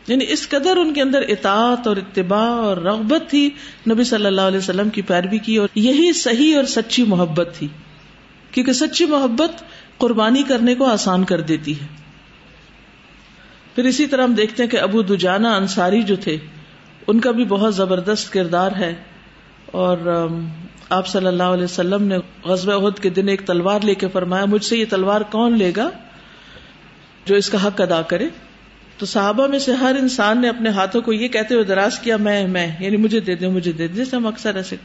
[0.08, 3.50] یعنی اس قدر ان کے اندر اطاعت اور اتباع اور رغبت تھی،
[3.90, 7.68] نبی صلی اللہ علیہ وسلم کی پیروی کی، اور یہی صحیح اور سچی محبت تھی۔
[8.50, 9.64] کیونکہ سچی محبت
[9.98, 11.86] قربانی کرنے کو آسان کر دیتی ہے۔
[13.74, 16.36] پھر اسی طرح ہم دیکھتے ہیں کہ ابو دجانا انصاری جو تھے،
[17.06, 18.94] ان کا بھی بہت زبردست کردار ہے۔
[19.66, 20.26] اور
[20.90, 24.44] آپ صلی اللہ علیہ وسلم نے غزب عہد کے دن ایک تلوار لے کے فرمایا،
[24.44, 25.90] مجھ سے یہ تلوار کون لے گا
[27.24, 28.28] جو اس کا حق ادا کرے؟
[28.98, 32.16] تو صحابہ میں سے ہر انسان نے اپنے ہاتھوں کو یہ کہتے ہوئے دراز کیا،
[32.16, 34.76] میں میں یعنی مجھے دے دیں، مجھے دے دیں، جیسے ہم اکثر ایسے۔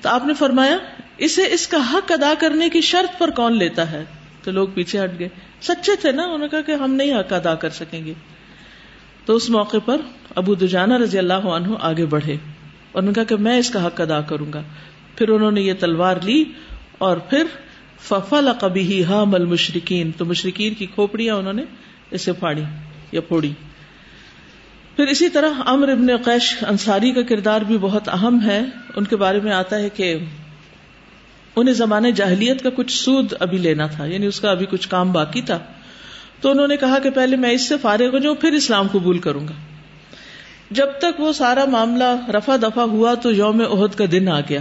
[0.00, 0.76] تو آپ نے فرمایا،
[1.18, 4.04] اسے اس کا حق ادا کرنے کی شرط پر کون لیتا ہے؟
[4.44, 5.28] تو لوگ پیچھے ہٹ گئے۔
[5.60, 8.12] سچے تھے نا؟ انہوں نے کہا کہ ہم نہیں حق ادا کر سکیں گے۔
[9.24, 9.96] تو اس موقع پر
[10.34, 13.86] ابو دجانا رضی اللہ عنہ آگے بڑھے اور انہوں نے کہا کہ میں اس کا
[13.86, 14.62] حق ادا کروں گا۔
[15.16, 16.44] پھر انہوں نے یہ تلوار لی
[16.98, 17.44] اور پھر
[18.00, 21.64] ففل کبھی ہاں مل مشرقین تو مشرقین کی کھوپڑیاں انہوں نے
[22.10, 22.62] اسے پھاڑی
[23.12, 23.52] یا پھوڑی۔
[24.96, 28.62] پھر اسی طرح امر ابن قیش انصاری کا کردار بھی بہت اہم ہے۔
[28.96, 30.18] ان کے بارے میں آتا ہے کہ
[31.56, 35.12] انہیں زمانے جاہلیت کا کچھ سود ابھی لینا تھا یعنی اس کا ابھی کچھ کام
[35.12, 35.58] باقی تھا۔
[36.40, 39.18] تو انہوں نے کہا کہ پہلے میں اس سے فارغ ہو جاؤں، پھر اسلام قبول
[39.18, 39.52] کروں گا۔
[40.70, 44.60] جب تک وہ سارا معاملہ رفا دفا ہوا تو یوم عہد کا دن آ گیا۔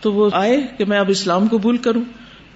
[0.00, 2.02] تو وہ آئے کہ میں اب اسلام قبول کروں۔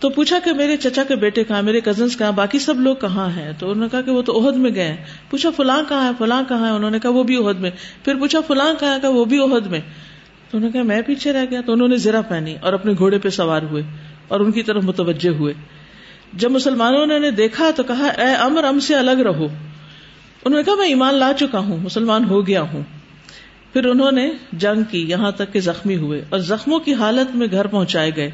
[0.00, 3.28] تو پوچھا کہ میرے چچا کے بیٹے کہاں، میرے کزنس کہاں، باقی سب لوگ کہاں
[3.28, 4.96] ہیں؟ تو انہوں نے کہا کہ وہ تو عہد میں گئے
[5.30, 7.70] پوچھا فلاں کہاں ہے، فلاں کہاں ہے؟ انہوں نے کہا وہ بھی عہد میں۔
[8.04, 9.80] پھر پوچھا فلاں کہاں ہے وہ بھی عہد میں۔
[10.50, 12.92] تو انہوں نے کہا، میں پیچھے رہ گیا تو انہوں نے زرا پہنی اور اپنے
[12.98, 13.82] گھوڑے پہ سوار ہوئے
[14.28, 15.54] اور ان کی طرف متوجہ ہوئے۔
[16.32, 19.44] جب مسلمانوں نے دیکھا تو کہا، اے امر ام سے الگ رہو۔
[20.44, 22.82] انہوں نے کہا، میں ایمان لا چکا ہوں، مسلمان ہو گیا ہوں۔
[23.72, 27.46] پھر انہوں نے جنگ کی، یہاں تک کہ زخمی ہوئے اور زخموں کی حالت میں
[27.50, 28.30] گھر پہنچائے گئے۔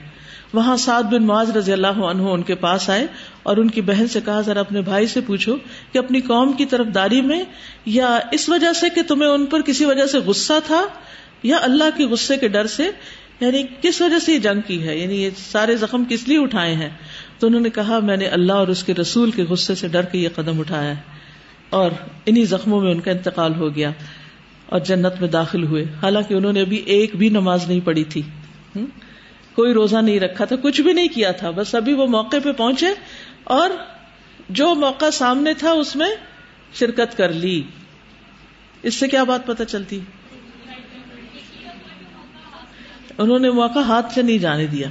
[0.55, 3.07] وہاں سعد بن معاذ رضی اللہ عنہ ان کے پاس آئے
[3.43, 5.57] اور ان کی بہن سے کہا، ذرا اپنے بھائی سے پوچھو
[5.93, 7.45] کہ اپنی قوم کی طرف داری میں،
[7.87, 10.85] یا اس وجہ سے کہ تمہیں ان پر کسی وجہ سے غصہ تھا؟
[11.45, 12.91] یا اللہ کے غصے کے ڈر سے
[13.41, 16.75] یعنی کس وجہ سے یہ جنگ کی ہے؟ یعنی یہ سارے زخم کس لیے اٹھائے
[16.75, 16.91] ہیں؟
[17.39, 20.03] تو انہوں نے کہا، میں نے اللہ اور اس کے رسول کے غصے سے ڈر
[20.03, 21.01] کے یہ قدم اٹھایا ہے
[21.71, 21.91] اور
[22.27, 23.91] انہی زخموں میں ان کا انتقال ہو گیا
[24.67, 28.23] اور جنت میں داخل ہوئے۔ حالانکہ انہوں نے ابھی ایک بھی نماز نہیں پڑھی تھی۔
[29.55, 32.53] کوئی روزہ نہیں رکھا تھا، کچھ بھی نہیں کیا تھا۔ بس ابھی وہ موقع پہ
[32.53, 32.87] پہنچے
[33.45, 33.71] اور
[34.49, 36.11] جو موقع سامنے تھا، اس میں
[36.75, 37.63] شرکت کر لی۔
[38.83, 40.01] اس سے کیا بات پتہ چلتی؟
[43.19, 44.89] انہوں نے موقع ہاتھ سے نہیں جانے دیا۔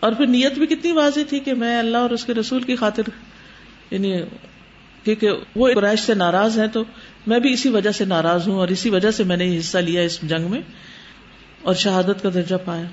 [0.00, 2.76] اور پھر نیت بھی کتنی واضح تھی کہ میں اللہ اور اس کے رسول کی
[2.76, 3.02] خاطر
[3.90, 4.16] یعنی
[5.04, 6.84] کیونکہ وہ قرائش سے ناراض ہیں تو
[7.26, 10.02] میں بھی اسی وجہ سے ناراض ہوں اور اسی وجہ سے میں نے حصہ لیا
[10.02, 10.60] اس جنگ میں
[11.62, 12.84] اور شہادت کا درجہ پایا۔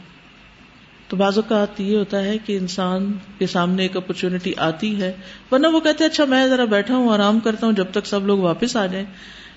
[1.07, 5.13] تو بعض اوقات یہ ہوتا ہے کہ انسان کے سامنے ایک اپرچونٹی آتی ہے۔
[5.51, 8.39] ورنہ وہ کہتے اچھا میں ذرا بیٹھا ہوں، آرام کرتا ہوں، جب تک سب لوگ
[8.39, 9.05] واپس آ جائیں۔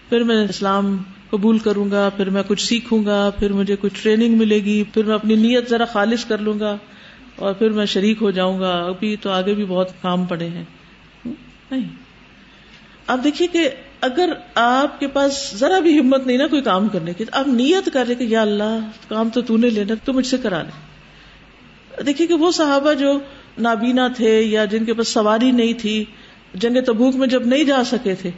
[0.09, 1.03] پھر میں اسلام
[1.35, 5.05] قبول کروں گا، پھر میں کچھ سیکھوں گا، پھر مجھے کچھ ٹریننگ ملے گی، پھر
[5.05, 6.77] میں اپنی نیت ذرا خالص کر لوں گا
[7.37, 10.64] اور پھر میں شریک ہو جاؤں گا۔ ابھی تو آگے بھی بہت کام پڑے ہیں۔
[11.70, 11.88] نہیں۔
[13.07, 13.68] آپ دیکھیے کہ
[14.01, 17.88] اگر آپ کے پاس ذرا بھی ہمت نہیں نا کوئی کام کرنے کی، آپ نیت
[17.92, 20.73] کر رہے کہ یا اللہ، کام تو تو نے لینا تو مجھ سے کرا لے
[22.07, 23.18] دیکھیے کہ وہ صحابہ جو
[23.59, 26.05] نابینا تھے یا جن کے پاس سواری نہیں تھی،
[26.55, 28.31] جنگ تبوک میں جب نہیں جا سکے تھے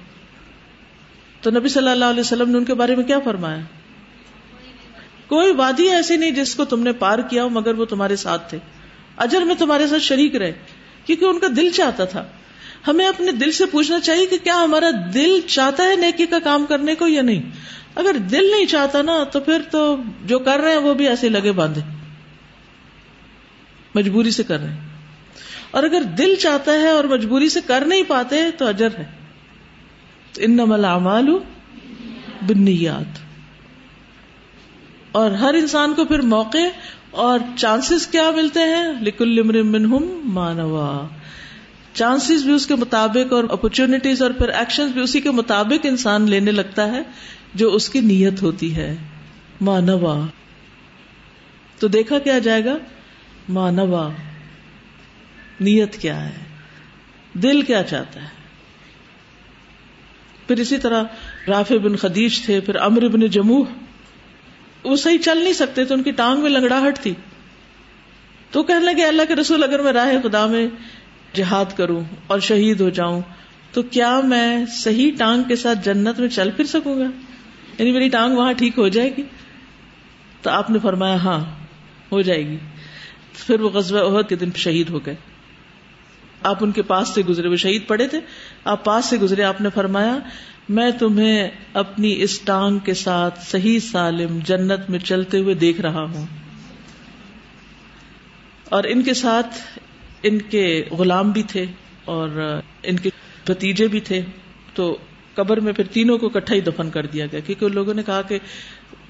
[1.47, 3.59] تو نبی صلی اللہ علیہ وسلم نے ان کے بارے میں کیا فرمایا؟
[5.27, 8.51] کوئی وادی ایسی نہیں جس کو تم نے پار کیا ہو، مگر وہ تمہارے ساتھ
[8.51, 8.59] تھے۔
[9.17, 10.53] اجر میں تمہارے ساتھ شریک رہے،
[11.07, 12.25] کیونکہ ان کا دل چاہتا تھا۔
[12.89, 16.67] ہمیں اپنے دل سے پوچھنا چاہیے کہ کیا ہمارا دل چاہتا ہے نیکی کا کام
[16.69, 17.43] کرنے کو یا نہیں؟
[17.95, 21.29] اگر دل نہیں چاہتا نا، تو پھر تو جو کر رہے ہیں وہ بھی ایسے
[21.29, 21.81] لگے باندھے۔
[23.95, 24.81] مجبوری سے کر رہے ہیں۔
[25.71, 29.16] اور اگر دل چاہتا ہے اور مجبوری سے کر نہیں پاتے، تو اجر ہے۔
[30.39, 30.85] ان نمل
[32.47, 33.19] بنیاد
[35.13, 36.59] اور ہر انسان کو پھر موقع
[37.11, 41.07] اور چانسز کیا ملتے ہیں؟ لکل منہم مانوا
[41.93, 46.31] چانسز بھی اس کے مطابق اور اپرچونیٹیز اور پھر ایکشن بھی اسی کے مطابق انسان
[46.31, 47.03] لینے لگتا ہے
[47.55, 48.97] جو اس کی نیت ہوتی ہے۔
[49.61, 50.27] مانوا
[51.79, 52.77] تو دیکھا کیا جائے گا؟
[53.49, 54.11] مانوا
[55.61, 56.35] نیت کیا ہے؟
[57.35, 58.46] دل کیا چاہتا ہے؟
[60.47, 61.03] پھر اسی طرح
[61.49, 63.65] رافع بن خدیج تھے، پھر امر بن جموح،
[64.85, 67.15] وہ صحیح چل نہیں سکتے تو ان کی ٹانگ میں لنگڑاہٹ تھی۔
[68.51, 70.67] تو کہنے لگے، اللہ کے رسول، اگر میں راہ خدا میں
[71.35, 73.21] جہاد کروں اور شہید ہو جاؤں،
[73.73, 77.05] تو کیا میں صحیح ٹانگ کے ساتھ جنت میں چل پھر سکوں گا؟
[77.79, 79.23] یعنی میری ٹانگ وہاں ٹھیک ہو جائے گی؟
[80.43, 81.45] تو آپ نے فرمایا ہاں
[82.13, 82.57] ہو جائے گی۔
[83.47, 85.15] پھر وہ غزوہ عہد کے دن شہید ہو گئے۔
[86.47, 88.21] آپ ان کے پاس سے گزرے وہ شہید پڑے تھے۔
[88.65, 90.19] آپ پاس سے گزرے، آپ نے فرمایا،
[90.69, 96.03] میں تمہیں اپنی اس ٹانگ کے ساتھ صحیح سالم جنت میں چلتے ہوئے دیکھ رہا
[96.03, 96.27] ہوں۔
[98.69, 99.79] اور ان کے ساتھ
[100.23, 101.67] ان کے غلام بھی تھے
[102.05, 103.11] اور ان کے
[103.49, 104.21] بتیجے بھی تھے۔
[104.75, 104.97] تو
[105.35, 108.23] قبر میں پھر تینوں کو کٹھا ہی دفن کر دیا گیا، کیونکہ لوگوں نے کہا
[108.23, 108.39] کہ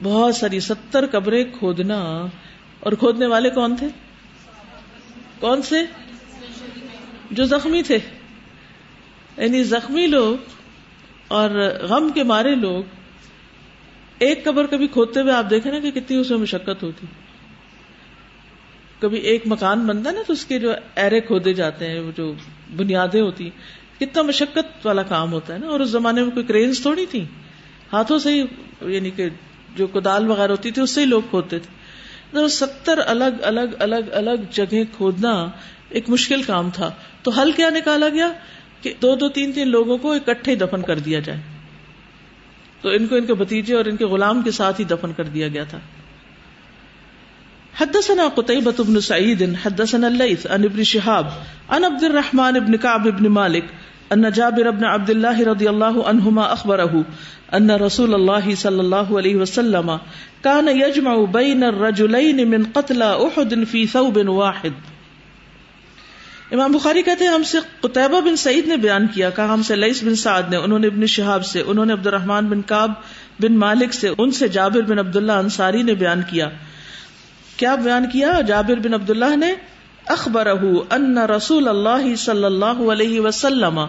[0.03, 2.27] بہت ساری ستر قبریں کھودنا۔
[2.81, 3.87] اور کھودنے والے کون تھے؟
[5.40, 5.77] کون سے؟
[7.31, 7.99] جو زخمی تھے۔
[9.37, 10.37] یعنی زخمی لوگ
[11.29, 11.51] اور
[11.83, 12.85] غم کے مارے لوگ
[14.19, 17.07] ایک قبر کبھی کھودتے ہوئے آپ دیکھیں نا کہ کتنی اس میں مشقت ہوتی۔
[18.99, 22.35] کبھی ایک مکان بنتا نا تو اس کے جو ایرے کھودے جاتے ہیں، وہ جو
[22.77, 23.51] بنیادیں ہوتی
[24.01, 27.25] کتنا مشقت والا کام ہوتا ہے نا۔ اور اس زمانے میں کوئی کرینز تھوڑی تھی
[27.93, 28.45] ہاتھوں سے ہی
[28.95, 29.29] یعنی کہ
[29.77, 31.77] جو کدال وغیرہ ہوتی تھی، اس سے ہی لوگ کھودتے تھے۔
[32.51, 35.51] ستر الگ الگ الگ الگ جگہ کھودنا
[35.88, 36.90] ایک مشکل کام تھا۔
[37.22, 38.29] تو حل کیا نکالا گیا
[38.83, 41.40] کہ دو دو تین تین لوگوں کو اکٹھے دفن کر دیا جائے۔
[42.81, 45.25] تو ان کو ان کے بتیجے اور ان کے غلام کے ساتھ ہی دفن کر
[45.25, 45.79] دیا گیا تھا۔
[47.81, 51.27] حدثنا قتيبة بن سعيد حدثنا الليث عن ابن شهاب
[51.68, 53.64] عن عبد الرحمن بن كعب بن مالك
[54.11, 57.01] ان جابر بن عبد الله رضي الله عنهما اخبره
[57.53, 59.96] ان رسول الله صلى الله عليه وسلم
[60.42, 64.95] كان يجمع بين الرجلين من قتل احد في ثوب واحد۔
[66.52, 69.76] امام بخاری کہتے ہیں ہم سے قطبہ بن سعید نے بیان کیا، کہا ہم سے
[69.76, 72.92] لئیس بن سعد نے، انہوں نے ابن شہاب سے، انہوں نے عبد الرحمان بن کاب
[73.40, 76.48] بن مالک سے، ان سے جابر بن عبداللہ انصاری نے بیان کیا۔
[77.56, 79.54] کیا بیان کیا؟ جابر بن عبداللہ نے
[80.06, 80.46] اخبر
[80.90, 83.80] ان رسول اللہ صلی اللہ علیہ وسلم،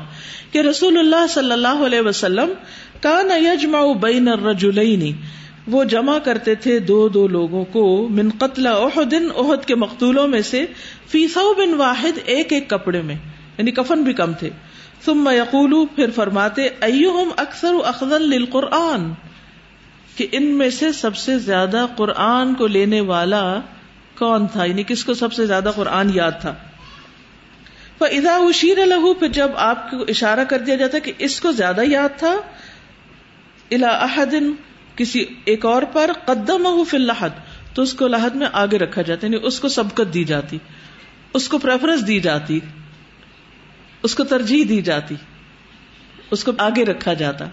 [0.51, 2.53] کہ رسول اللہ صلی اللہ علیہ وسلم
[3.01, 5.11] کان یجمع بین الرجلین
[5.67, 10.41] وہ جمع کرتے تھے دو دو لوگوں کو من قتل احد احد کے مقتولوں میں
[10.41, 10.65] سے،
[11.08, 13.15] فی بن واحد ایک ایک کپڑے میں
[13.58, 14.49] یعنی کفن بھی کم تھے۔
[15.06, 19.13] ثم یقول پھر فرماتے، ایہم اکثر اخذل للقرآن؟
[20.15, 23.60] کہ ان میں سے سب سے زیادہ قرآن کو لینے والا
[24.17, 26.53] کون تھا؟ یعنی کس کو سب سے زیادہ قرآن یاد تھا؟
[28.01, 31.82] ادا اشیر لہو پھر جب آپ کو اشارہ کر دیا جاتا کہ اس کو زیادہ
[31.84, 32.36] یاد تھا
[33.71, 34.51] الا احدن
[34.97, 37.29] کسی ایک اور پر قدم فی الحد
[37.73, 40.57] تو اس کو لحد میں آگے رکھا جاتا یعنی اس کو سبقت دی جاتی،
[41.33, 42.60] اس کو پریفرنس دی جاتی،
[44.03, 45.15] اس کو ترجیح دی جاتی،
[46.31, 47.45] اس کو آگے رکھا جاتا۔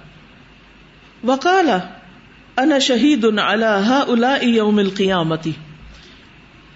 [1.27, 1.79] وکالا
[2.57, 3.27] ان شہید
[4.43, 5.53] یوم القیامتی۔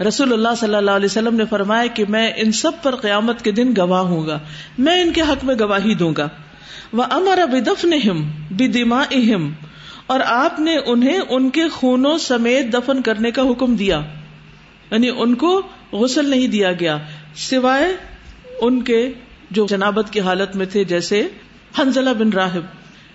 [0.09, 3.53] رسول اللہ صلی اللہ علیہ وسلم نے فرمایا کہ میں ان سب پر قیامت کے
[3.53, 4.39] دن گواہ ہوں گا،
[4.79, 6.29] میں ان کے حق میں گواہی دوں گا۔
[6.93, 7.91] وہ امر بدفن
[8.51, 9.53] بدما اہم
[10.09, 14.01] اور آپ نے انہیں ان کے خونوں سمیت دفن کرنے کا حکم دیا۔
[14.91, 16.99] یعنی ان کو غسل نہیں دیا گیا،
[17.35, 17.97] سوائے
[18.61, 19.13] ان کے
[19.51, 21.29] جو جنابت کی حالت میں تھے، جیسے
[21.79, 22.61] حنزلہ بن راہب،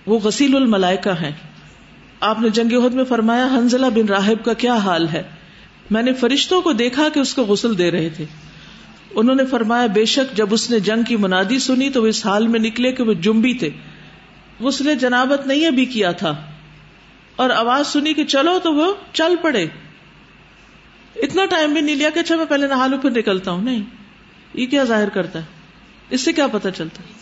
[0.06, 1.32] وہ غسیل الملائکہ ہیں۔
[2.20, 5.24] آپ نے جنگ عہد میں فرمایا حنزلہ بن راہب کا کیا حال ہے؟
[5.92, 8.26] میں نے فرشتوں کو دیکھا کہ اس کو غسل دے رہے تھے۔
[9.16, 12.26] انہوں نے فرمایا، بے شک جب اس نے جنگ کی منادی سنی تو وہ اس
[12.26, 13.70] حال میں نکلے کہ وہ جمبی تھے۔
[14.60, 16.53] غسل جنابت نہیں ابھی کیا تھا۔
[17.36, 19.67] اور آواز سنی کہ چلو تو وہ چل پڑے۔
[21.15, 23.84] اتنا ٹائم بھی نہیں لیا کہ اچھا میں پہلے نہا لوں پھر نکلتا ہوں۔ نہیں،
[24.54, 25.43] یہ کیا ظاہر کرتا ہے؟
[26.10, 27.13] اس سے کیا پتا چلتا ہے؟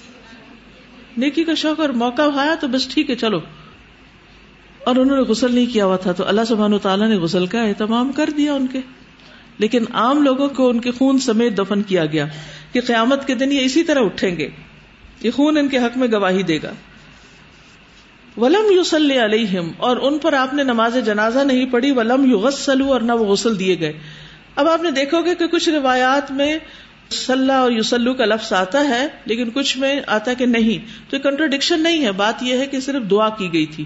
[1.17, 3.39] نیکی کا شوق اور موقع اٹھایا تو بس ٹھیک ہے، چلو۔
[4.83, 7.61] اور انہوں نے غسل نہیں کیا ہوا تھا تو اللہ سبحانہ تعالیٰ نے غسل کا
[7.61, 8.79] اہتمام کر دیا ان کے۔
[9.57, 12.25] لیکن عام لوگوں کو ان کے خون سمیت دفن کیا گیا
[12.71, 14.49] کہ قیامت کے دن یہ اسی طرح اٹھیں گے۔
[15.23, 16.73] یہ خون ان کے حق میں گواہی دے گا۔
[18.37, 22.93] ولم یوسل علیہم، اور ان پر آپ نے نماز جنازہ نہیں پڑھی، ولم یو غسلو
[22.93, 23.93] اور نہ وہ غسل دیے گئے۔
[24.55, 26.57] اب آپ نے دیکھو گے کہ کچھ روایات میں
[27.09, 31.21] صلاح اور یوسلو کا لفظ آتا ہے، لیکن کچھ میں آتا کہ نہیں۔ تو یہ
[31.21, 33.85] کنٹروڈکشن نہیں ہے، بات یہ ہے کہ صرف دعا کی گئی تھی۔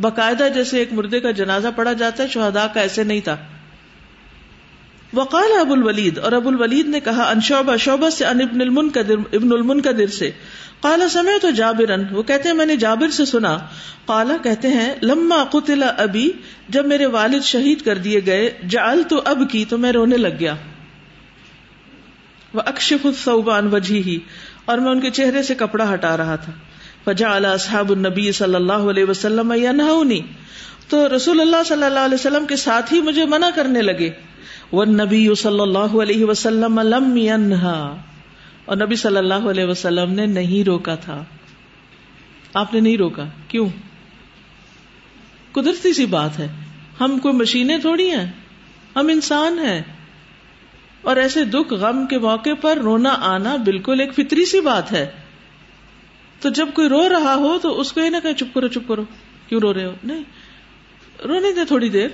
[0.00, 3.36] باقاعدہ جیسے ایک مردے کا جنازہ پڑا جاتا ہے شہدا کا ایسے نہیں تھا۔
[5.14, 9.14] وقال ابو الولید، اور ابو الولید نے کہا، ان شعبہ شعبہ سے ان ابن المنقدر
[9.32, 10.30] ابن المنقدر سے۔
[10.80, 13.58] قال سمے تو جابرن وہ کہتے ہیں، میں نے جابر سے سنا۔
[14.06, 16.30] قالا کہتے ہیں، لما قتل ابی،
[16.68, 20.36] جب میرے والد شہید کر دیے گئے جعل تو اب کی تو میں رونے لگ
[20.40, 20.54] گیا۔
[22.54, 24.18] وہ اکشف الثوبان وجہ ہی
[24.64, 26.52] اور میں ان کے چہرے سے کپڑا ہٹا رہا تھا۔
[27.04, 30.20] فجعل اصحاب النبی صلی اللہ علیہ وسلم ینہونی
[30.88, 34.10] تو رسول اللہ صلی اللہ علیہ وسلم کے ساتھ ہی مجھے منع کرنے لگے۔
[34.72, 37.96] والنبی صلی اللہ علیہ وسلم لم ینہا۔
[38.64, 41.24] اور نبی صلی اللہ علیہ وسلم نے نہیں روکا تھا۔
[42.54, 43.68] آپ نے نہیں روکا؟ کیوں؟
[45.52, 46.48] قدرتی سی بات ہے۔
[47.00, 48.32] ہم کوئی مشینیں تھوڑی ہیں۔
[48.96, 49.82] ہم انسان ہیں۔
[51.02, 55.10] اور ایسے دکھ، غم کے موقع پر رونا آنا بالکل ایک فطری سی بات ہے۔
[56.40, 58.88] تو جب کوئی رو رہا ہو تو اس کو یہ نہ کہ چپ کرو چپ
[58.88, 59.04] کرو۔
[59.48, 60.22] کیوں رو رہے ہو؟ نہیں۔
[61.24, 62.08] رونے دے تھوڑی دیر۔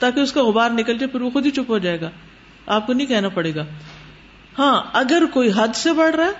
[0.00, 2.10] تاکہ اس کا غبار نکل جائے، پھر وہ خود ہی چپ ہو جائے گا۔
[2.66, 3.64] آپ کو نہیں کہنا پڑے گا۔
[4.58, 6.30] ہاں اگر کوئی حد سے بڑھ رہا ہے،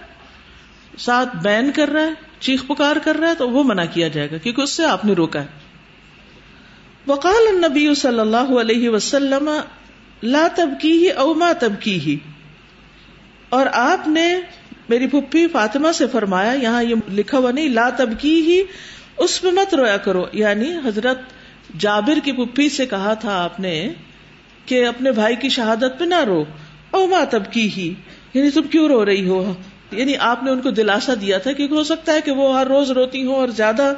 [0.99, 4.31] ساتھ بین کر رہا ہے، چیخ پکار کر رہا ہے، تو وہ منع کیا جائے
[4.31, 5.47] گا، کیونکہ اس سے آپ نے روکا ہے۔
[7.07, 9.51] وقال النبی صلی اللہ علیہ وسلم،
[10.23, 12.19] لا تب کی ہی اوما تب کی ہی
[13.49, 14.41] اور آپ نے
[14.89, 18.63] میری پھپھی فاطمہ سے فرمایا، یہاں یہ لکھا ہوا نہیں، لا تب کی ہی
[19.17, 21.21] اس میں مت رویا کرو۔ یعنی حضرت
[21.79, 23.89] جابر کی پھپھی سے کہا تھا آپ نے
[24.67, 26.45] کہ اپنے بھائی کی شہادت پہ نہ رو۔
[26.91, 27.95] او ماں تب کی ہی۔
[28.35, 29.55] یعنی تم کیوں رو رہی ہو؟
[29.93, 32.67] یعنی آپ نے ان کو دلاسا دیا تھا کیونکہ ہو سکتا ہے کہ وہ ہر
[32.67, 33.93] روز روتی ہوں اور زیادہ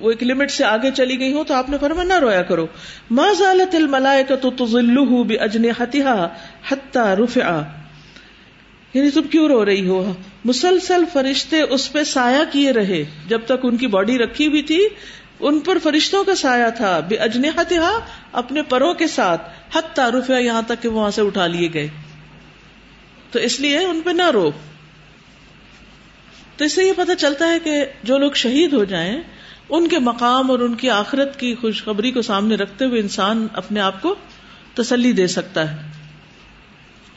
[0.00, 2.66] وہ ایک لمٹ سے آگے چلی گئی ہوں تو آپ نے فرما نہ رویا کرو۔
[3.10, 5.64] ماں ضالت الملائے تو تزلہ بجن
[6.68, 7.62] حتہ رفع
[8.94, 10.12] یعنی تم کیوں رو رہی ہو؟
[10.44, 14.88] مسلسل فرشتے اس پہ سایہ کیے رہے جب تک ان کی باڈی رکھی ہوئی تھی
[15.40, 17.98] ان پر فرشتوں کا سایہ تھا، بے اجنحتہا
[18.32, 21.88] اپنے پروں کے ساتھ حت تعارف ہے یہاں تک کہ وہاں سے اٹھا لیے گئے۔
[23.30, 24.50] تو اس لیے ان پہ نہ رو۔
[26.56, 29.20] تو اس سے یہ پتہ چلتا ہے کہ جو لوگ شہید ہو جائیں،
[29.68, 33.80] ان کے مقام اور ان کی آخرت کی خوشخبری کو سامنے رکھتے ہوئے انسان اپنے
[33.80, 34.14] آپ کو
[34.74, 35.88] تسلی دے سکتا ہے۔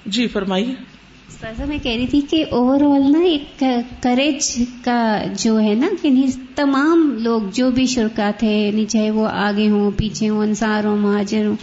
[0.06, 0.93] جی فرمائیے۔
[1.42, 3.64] میں کہہ رہی تھی کہ اوور آل نا ایک
[4.04, 4.98] کریج کا
[5.40, 6.22] جو ہے نا یعنی
[6.56, 10.98] تمام لوگ جو بھی شرکا تھے یعنی چاہے وہ آگے ہوں، پیچھے ہوں، انصار ہوں،
[10.98, 11.56] مہاجر ہوں،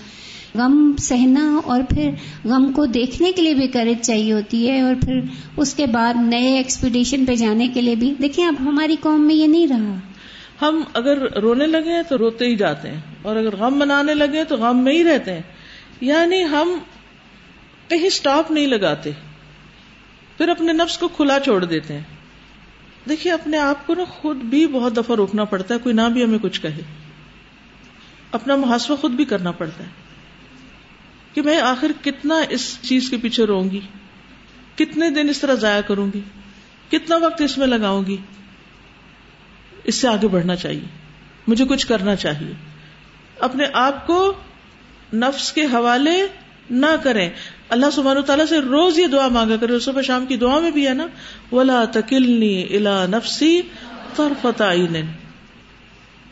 [0.55, 2.11] غم سہنا اور پھر
[2.45, 5.21] غم کو دیکھنے کے لیے بھی کریج چاہیے ہوتی ہے اور پھر
[5.57, 9.35] اس کے بعد نئے ایکسپیڈیشن پہ جانے کے لیے بھی۔ دیکھیں، اب ہماری قوم میں
[9.35, 9.95] یہ نہیں رہا۔
[10.63, 14.45] ہم اگر رونے لگے ہیں تو روتے ہی جاتے ہیں، اور اگر غم منانے لگے
[14.45, 15.43] تو غم میں ہی رہتے ہیں۔
[16.01, 16.79] یعنی ہم
[17.89, 19.11] کہیں اسٹاپ نہیں لگاتے۔
[20.41, 22.03] پھر اپنے نفس کو کھلا چھوڑ دیتے ہیں۔
[23.09, 26.25] دیکھیے، اپنے آپ کو نا خود بھی بہت دفعہ روکنا پڑتا ہے، کوئی نہ بھی
[26.25, 26.81] ہمیں کچھ کہے۔
[28.33, 29.89] اپنا محاسبہ خود بھی کرنا پڑتا ہے۔
[31.35, 33.81] کہ میں آخر کتنا اس چیز کے پیچھے رو گی؟
[34.75, 36.21] کتنے دن اس طرح ضائع کروں گی؟
[36.91, 38.17] کتنا وقت اس میں لگاؤں گی؟
[39.85, 40.89] اس سے آگے بڑھنا چاہیے۔
[41.47, 42.53] مجھے کچھ کرنا چاہیے۔
[43.39, 44.33] اپنے آپ کو
[45.15, 46.27] نفس کے حوالے
[46.71, 47.31] نہ کریں۔
[47.71, 50.89] اللہ سبحانہ تعالیٰ سے روز یہ دعا مانگا کرے صبح شام کی دعا میں بھی
[50.89, 51.07] ہے نا،
[51.53, 53.63] ولا تکلنی الا نفسی
[54.17, 54.97] طرفت عین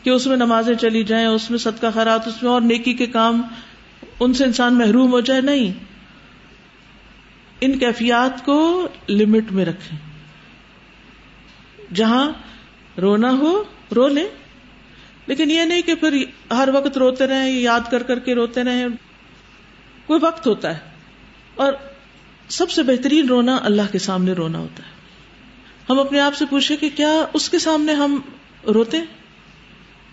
[0.03, 3.05] کہ اس میں نمازیں چلی جائیں، اس میں صدقہ خیرات، اس میں اور نیکی کے
[3.05, 3.41] کام
[4.19, 5.73] ان سے انسان محروم ہو جائے، نہیں۔
[7.61, 9.97] ان کیفیات کو لمٹ میں رکھیں۔
[11.93, 12.31] جہاں
[13.01, 13.63] رونا ہو،
[13.95, 14.27] رو لیں۔
[15.27, 18.87] لیکن یہ نہیں کہ پھر ہر وقت روتے رہیں، یاد کر کر کے روتے رہیں۔
[20.05, 20.98] کوئی وقت ہوتا ہے۔
[21.59, 21.73] اور
[22.49, 24.91] سب سے بہترین رونا اللہ کے سامنے رونا ہوتا ہے۔
[25.89, 28.21] ہم اپنے آپ سے پوچھیں کہ کیا اس کے سامنے ہم
[28.67, 29.05] روتے؟ ہیں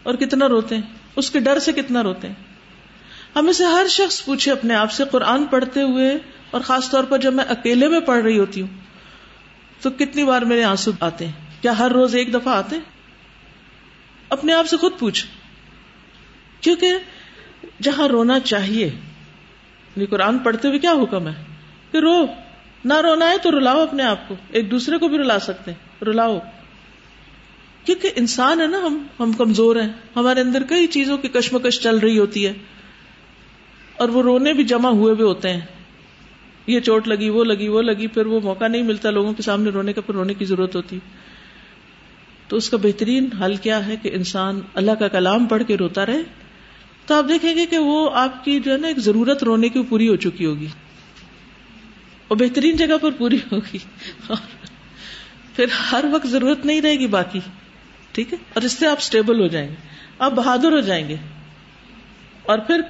[0.02, 0.82] اور کتنا روتے؟ ہیں
[1.16, 2.34] اس کے ڈر سے کتنا روتے؟ ہیں
[3.36, 6.18] ہمیں سے ہر شخص پوچھے اپنے آپ سے، قرآن پڑھتے ہوئے،
[6.50, 8.68] اور خاص طور پر جب میں اکیلے میں پڑھ رہی ہوتی ہوں،
[9.80, 12.82] تو کتنی بار میرے آنسو آتے ہیں؟ کیا ہر روز ایک دفعہ آتے؟ ہیں
[14.28, 15.26] اپنے آپ سے خود پوچھ۔
[16.60, 16.92] کیونکہ
[17.82, 18.90] جہاں رونا چاہیے
[19.96, 21.44] یعنی قرآن پڑھتے ہوئے کیا حکم ہے؟
[21.92, 22.26] کہ رو،
[22.84, 26.04] نہ رونا ہے تو رلاؤ اپنے آپ کو۔ ایک دوسرے کو بھی رلا سکتے ہیں۔
[26.04, 26.38] رلاؤ۔
[27.84, 31.98] کیونکہ انسان ہے نا، ہم ہم کمزور ہیں۔ ہمارے اندر کئی چیزوں کی کشمکش چل
[31.98, 32.52] رہی ہوتی ہے۔
[33.96, 35.60] اور وہ رونے بھی جمع ہوئے بھی ہوتے ہیں۔
[36.66, 39.70] یہ چوٹ لگی، وہ لگی وہ لگی، پھر وہ موقع نہیں ملتا لوگوں کے سامنے
[39.70, 40.98] رونے کا، پھر رونے کی ضرورت ہوتی۔
[42.48, 46.06] تو اس کا بہترین حل کیا ہے کہ انسان اللہ کا کلام پڑھ کے روتا
[46.06, 46.45] رہے
[47.06, 49.82] تو آپ دیکھیں گے کہ وہ آپ کی جو ہے نا ایک ضرورت رونے کی
[49.82, 50.66] پوری ہو چکی ہوگی۔
[52.28, 53.78] اور بہترین جگہ پر پوری ہوگی۔
[54.26, 54.36] اور
[55.56, 57.40] پھر ہر وقت ضرورت نہیں رہے گی باقی۔
[58.12, 59.74] ٹھیک ہے؟ اور اس سے آپ اسٹیبل ہو جائیں گے۔
[60.18, 61.16] آپ بہادر ہو جائیں گے۔
[62.42, 62.80] اور پھر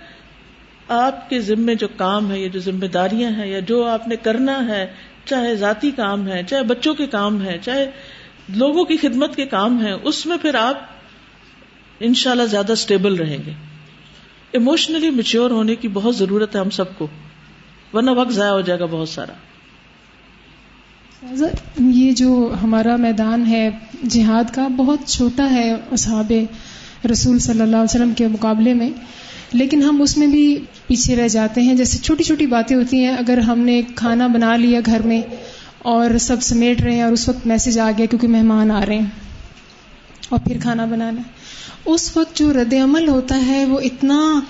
[0.89, 4.17] آپ کے ذمے جو کام ہے یا جو ذمہ داریاں ہیں یا جو آپ نے
[4.17, 4.93] کرنا ہے،
[5.25, 7.91] چاہے ذاتی کام ہے، چاہے بچوں کے کام ہے، چاہے
[8.49, 10.81] لوگوں کی خدمت کے کام ہے، اس میں پھر آپ
[12.01, 13.66] ان شاء اللہ زیادہ اسٹیبل رہیں گے۔
[14.57, 17.07] ایموشنلی میچور ہونے کی بہت ضرورت ہے ہم سب کو،
[17.93, 19.33] ورنہ وقت ضائع ہو جائے گا بہت سارا۔
[21.79, 23.69] یہ جو ہمارا میدان ہے،
[24.11, 26.33] جہاد کا بہت چھوٹا ہے اصحاب
[27.13, 28.91] رسول صلی اللہ علیہ وسلم کے مقابلے میں۔
[29.53, 30.45] لیکن ہم اس میں بھی
[30.87, 34.57] پیچھے رہ جاتے ہیں، جیسے چھوٹی چھوٹی باتیں ہوتی ہیں۔ اگر ہم نے کھانا بنا
[34.57, 35.21] لیا گھر میں
[35.91, 38.99] اور سب سمیٹ رہے ہیں اور اس وقت میسج آ گیا کیونکہ مہمان آ رہے
[38.99, 39.11] ہیں،
[40.29, 41.23] اور پھر کھانا بنانا۔
[41.85, 44.41] اس وقت جو رد عمل ہوتا ہے، وہ اتنا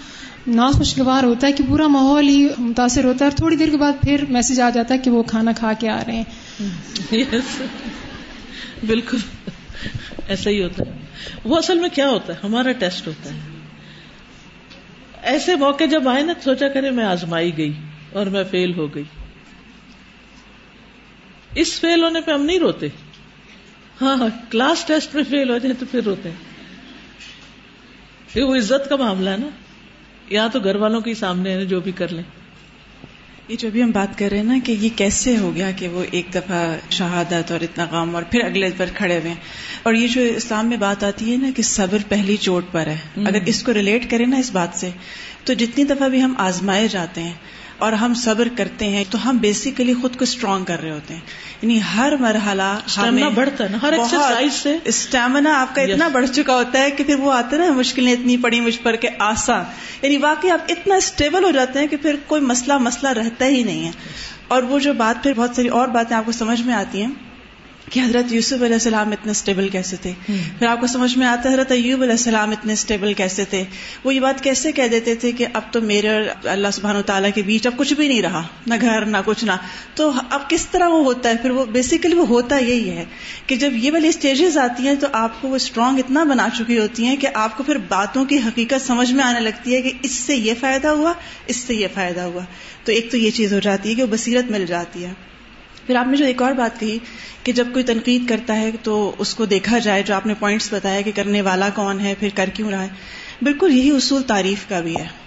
[0.46, 3.92] ناخوشگوار ہوتا ہے کہ پورا ماحول ہی متاثر ہوتا ہے اور تھوڑی دیر کے بعد
[4.02, 6.24] پھر میسج آ جاتا ہے کہ وہ کھانا کھا کے آ رہے ہیں۔
[8.86, 9.16] بالکل.
[10.28, 10.92] ایسا ہی ہوتا ہے۔
[11.44, 13.38] وہ اصل میں کیا ہوتا ہے؟ ہمارا ٹیسٹ ہوتا ہے۔
[15.22, 17.72] ایسے موقع جب آئے نا، سوچا کرے میں آزمائی گئی
[18.12, 19.04] اور میں فیل ہو گئی۔
[21.54, 22.88] اس فیل ہونے پہ ہم نہیں روتے۔
[24.02, 26.55] ہاں ہاں کلاس ٹیسٹ میں فیل ہو جائے تو پھر روتے ہیں۔
[28.42, 29.48] وہ عزت کا معاملہ ہے نا۔
[30.30, 32.22] یا تو گھر والوں کے سامنے ہے جو بھی کر لیں۔
[33.48, 35.88] یہ جو بھی ہم بات کر رہے ہیں نا کہ یہ کیسے ہو گیا کہ
[35.88, 39.34] وہ ایک دفعہ شہادت اور اتنا غم اور پھر اگلے پر کھڑے ہوئے
[39.82, 42.98] اور یہ جو اسلام میں بات آتی ہے نا کہ صبر پہلی چوٹ پر ہے۔
[43.26, 44.90] اگر اس کو ریلیٹ کریں نا اس بات سے
[45.44, 47.32] تو جتنی دفعہ بھی ہم آزمائے جاتے ہیں
[47.78, 51.20] اور ہم صبر کرتے ہیں تو ہم بیسیکلی خود کو اسٹرانگ کر رہے ہوتے ہیں۔
[51.62, 52.78] یعنی ہر مرحلہ
[53.34, 53.92] بڑھتا ہے ہر
[54.62, 58.12] سے۔ اسٹیمنا آپ کا اتنا بڑھ چکا ہوتا ہے کہ پھر وہ آتے نا مشکلیں
[58.12, 59.64] اتنی پڑی مجھ پر کہ آسان۔
[60.02, 63.62] یعنی واقعی آپ اتنا اسٹیبل ہو جاتے ہیں کہ پھر کوئی مسئلہ مسئلہ رہتا ہی
[63.62, 63.92] نہیں ہے۔
[64.48, 67.10] اور وہ جو بات پھر بہت ساری اور باتیں آپ کو سمجھ میں آتی ہیں
[67.90, 70.12] کہ حضرت یوسف علیہ السلام اتنے اسٹیبل کیسے تھے؟
[70.58, 73.64] پھر آپ کو سمجھ میں آتا ہے حضرت ایوب علیہ السلام اتنے اسٹیبل کیسے تھے؟
[74.04, 76.08] وہ یہ بات کیسے کہہ دیتے تھے کہ اب تو میرے
[76.44, 79.44] اللہ سبحان و تعالیٰ کے بیچ اب کچھ بھی نہیں رہا نہ گھر نہ کچھ
[79.44, 79.52] نہ.
[79.94, 83.04] تو اب کس طرح وہ ہوتا ہے؟ پھر وہ بیسیکلی وہ ہوتا یہی ہے
[83.46, 86.78] کہ جب یہ والی اسٹیجز آتی ہیں تو آپ کو وہ اسٹرانگ اتنا بنا چکی
[86.78, 89.92] ہوتی ہیں کہ آپ کو پھر باتوں کی حقیقت سمجھ میں آنے لگتی ہے کہ
[90.02, 91.12] اس سے یہ فائدہ ہوا
[91.46, 92.42] اس سے یہ فائدہ ہوا۔
[92.84, 95.12] تو ایک تو یہ چیز ہو جاتی ہے کہ وہ بصیرت مل جاتی ہے۔
[95.86, 96.98] پھر آپ نے جو ایک اور بات کہی
[97.42, 100.72] کہ جب کوئی تنقید کرتا ہے تو اس کو دیکھا جائے جو آپ نے پوائنٹس
[100.72, 102.88] بتایا کہ کرنے والا کون ہے پھر کر کیوں رہا ہے؟
[103.42, 105.26] بالکل یہی اصول تعریف کا بھی ہے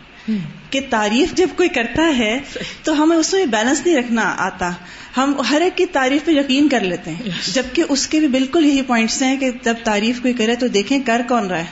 [0.70, 2.40] کہ تعریف جب کوئی کرتا ہے
[2.84, 4.72] تو ہمیں اس میں بیلنس نہیں رکھنا آتا۔
[5.18, 8.66] ہم ہر ایک کی تعریف پہ یقین کر لیتے ہیں۔ جبکہ اس کے بھی بالکل
[8.66, 11.66] یہی پوائنٹس ہیں کہ جب تعریف کوئی کرے تو دیکھیں کر کون رہا ہے۔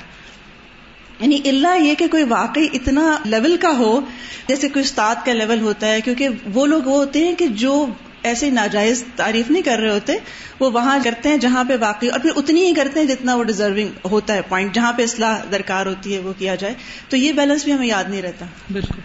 [1.19, 4.01] یعنی اللہ یہ کہ کوئی واقعی اتنا لیول کا ہو
[4.47, 7.85] جیسے کوئی استاد کا لیول ہوتا ہے کیونکہ وہ لوگ وہ ہوتے ہیں کہ جو
[8.27, 10.13] ایسے ناجائز تعریف نہیں کر رہے ہوتے
[10.59, 13.43] وہ وہاں کرتے ہیں جہاں پہ واقعی اور پھر اتنی ہی کرتے ہیں جتنا وہ
[13.43, 16.73] ڈیزرونگ ہوتا ہے پوائنٹ جہاں پہ اصلاح درکار ہوتی ہے وہ کیا جائے۔
[17.09, 18.99] تو یہ بیلنس بھی ہمیں یاد نہیں رہتا۔ بالکل۔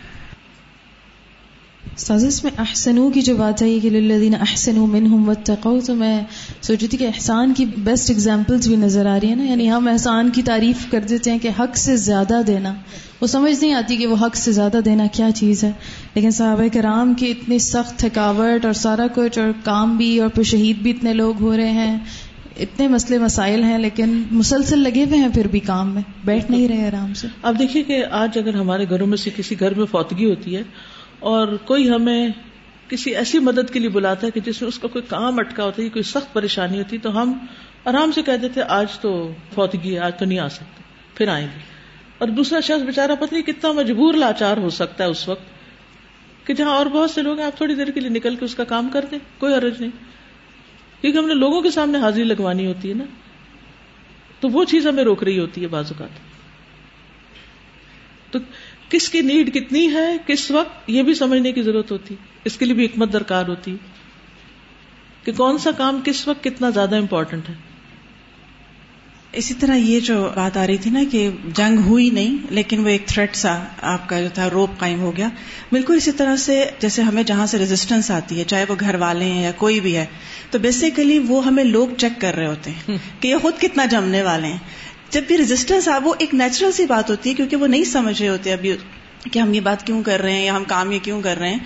[1.97, 6.21] سازش میں احسنو کی جو بات ہے کہ للذین احسنوا منہم واتقوا تو میں
[6.63, 9.89] سوچی تھی کہ احسان کی بیسٹ ایگزامپلز بھی نظر آ رہی ہیں نا یعنی ہم
[9.89, 12.75] احسان کی تعریف کر دیتے ہیں کہ حق سے زیادہ دینا۔
[13.23, 15.73] وہ سمجھ نہیں آتی کہ وہ حق سے زیادہ دینا کیا چیز ہے۔
[16.15, 20.43] لیکن صحابہ کرام کی اتنی سخت تھکاوٹ اور سارا کچھ اور کام بھی اور پھر
[20.43, 21.99] شہید بھی اتنے لوگ ہو رہے ہیں۔
[22.61, 26.69] اتنے مسئلے مسائل ہیں لیکن مسلسل لگے ہوئے ہیں پھر بھی کام میں۔ بیٹھ نہیں
[26.69, 29.87] رہے آرام سے۔ اب دیکھیے کہ آج اگر ہمارے گھروں میں سے کسی گھر میں
[29.87, 30.63] فوتگی ہوتی ہے
[31.19, 32.29] اور کوئی ہمیں
[32.89, 35.65] کسی ایسی مدد کے لیے بلاتا ہے کہ جس میں اس کا کوئی کام اٹکا
[35.65, 37.33] ہوتا ہے، کوئی سخت پریشانی ہوتی تو ہم
[37.85, 40.83] آرام سے کہہ دیتے آج تو فوتگی ہے، آج تو نہیں آ سکتے،
[41.15, 41.72] پھر آئیں گے۔
[42.23, 45.43] اور دوسرا شخص بےچارا پتہ نہیں کتنا مجبور لاچار ہو سکتا ہے اس وقت
[46.47, 48.55] کہ جہاں اور بہت سے لوگ ہیں، آپ تھوڑی دیر کے لیے نکل کے اس
[48.55, 49.91] کا کام کر دیں، کوئی حرج نہیں۔
[51.01, 53.05] کیونکہ ہم نے لوگوں کے سامنے حاضری لگوانی ہوتی ہے نا۔
[54.41, 56.19] تو وہ چیز ہمیں روک رہی ہوتی ہے بعض اوقات۔
[58.33, 58.39] تو
[58.89, 62.15] کس کی نیڈ کتنی ہے، کس وقت، یہ بھی سمجھنے کی ضرورت ہوتی۔
[62.45, 63.77] اس کے لیے بھی حکمت درکار ہوتی۔
[65.25, 67.72] کہ کون سا کام کس وقت کتنا زیادہ امپورٹنٹ ہے۔
[69.33, 72.89] اسی طرح یہ جو بات آ رہی تھی نا کہ جنگ ہوئی نہیں لیکن وہ
[72.89, 75.29] ایک تھریٹ سا آپ کا جو تھا روپ قائم ہو گیا۔
[75.73, 79.25] بالکل اسی طرح سے جیسے ہمیں جہاں سے ریزسٹنس آتی ہے چاہے وہ گھر والے
[79.25, 80.07] ہیں یا کوئی بھی ہے
[80.51, 84.23] تو بیسیکلی وہ ہمیں لوگ چیک کر رہے ہوتے ہیں کہ یہ خود کتنا جمنے
[84.23, 84.59] والے ہیں۔
[85.11, 88.23] جب بھی ریزسٹنس آ وہ ایک نیچرل سی بات ہوتی ہے کیونکہ وہ نہیں سمجھ
[88.23, 88.77] رہے ہوتے ابھی
[89.33, 91.51] کہ ہم یہ بات کیوں کر رہے ہیں یا ہم کام یہ کیوں کر رہے
[91.51, 91.59] ہیں۔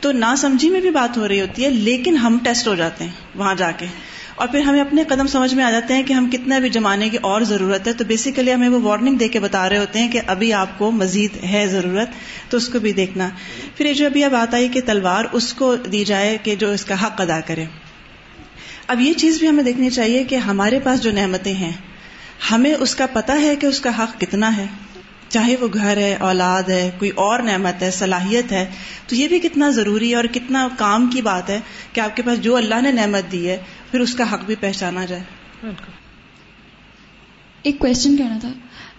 [0.00, 3.04] تو نہ سمجھی میں بھی بات ہو رہی ہوتی ہے لیکن ہم ٹیسٹ ہو جاتے
[3.04, 3.86] ہیں وہاں جا کے۔
[4.34, 7.08] اور پھر ہمیں اپنے قدم سمجھ میں آ جاتے ہیں کہ ہم کتنا بھی جمانے
[7.08, 10.12] کی اور ضرورت ہے۔ تو بیسیکلی ہمیں وہ وارننگ دے کے بتا رہے ہوتے ہیں
[10.12, 12.08] کہ ابھی آپ کو مزید ہے ضرورت،
[12.50, 13.28] تو اس کو بھی دیکھنا۔
[13.76, 16.84] پھر یہ جو ابھی بات آئی کہ تلوار، اس کو دی جائے کہ جو اس
[16.84, 17.64] کا حق ادا کرے۔
[18.86, 21.72] اب یہ چیز بھی ہمیں دیکھنی چاہیے کہ ہمارے پاس جو نعمتیں ہیں،
[22.50, 24.66] ہمیں اس کا پتا ہے کہ اس کا حق کتنا ہے۔
[25.28, 28.70] چاہے وہ گھر ہے، اولاد ہے، کوئی اور نعمت ہے، صلاحیت ہے،
[29.06, 31.60] تو یہ بھی کتنا ضروری ہے اور کتنا کام کی بات ہے
[31.92, 34.54] کہ آپ کے پاس جو اللہ نے نعمت دی ہے، پھر اس کا حق بھی
[34.60, 35.22] پہچانا جائے۔
[37.62, 38.52] ایک کوشچن کہنا تھا۔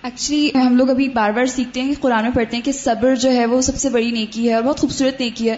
[0.04, 3.16] ایکچولی ہم لوگ ابھی بار بار سیکھتے ہیں کہ قرآن میں پڑھتے ہیں کہ صبر
[3.16, 5.56] جو ہے وہ سب سے بڑی نیکی ہے اور بہت خوبصورت نیکی ہے۔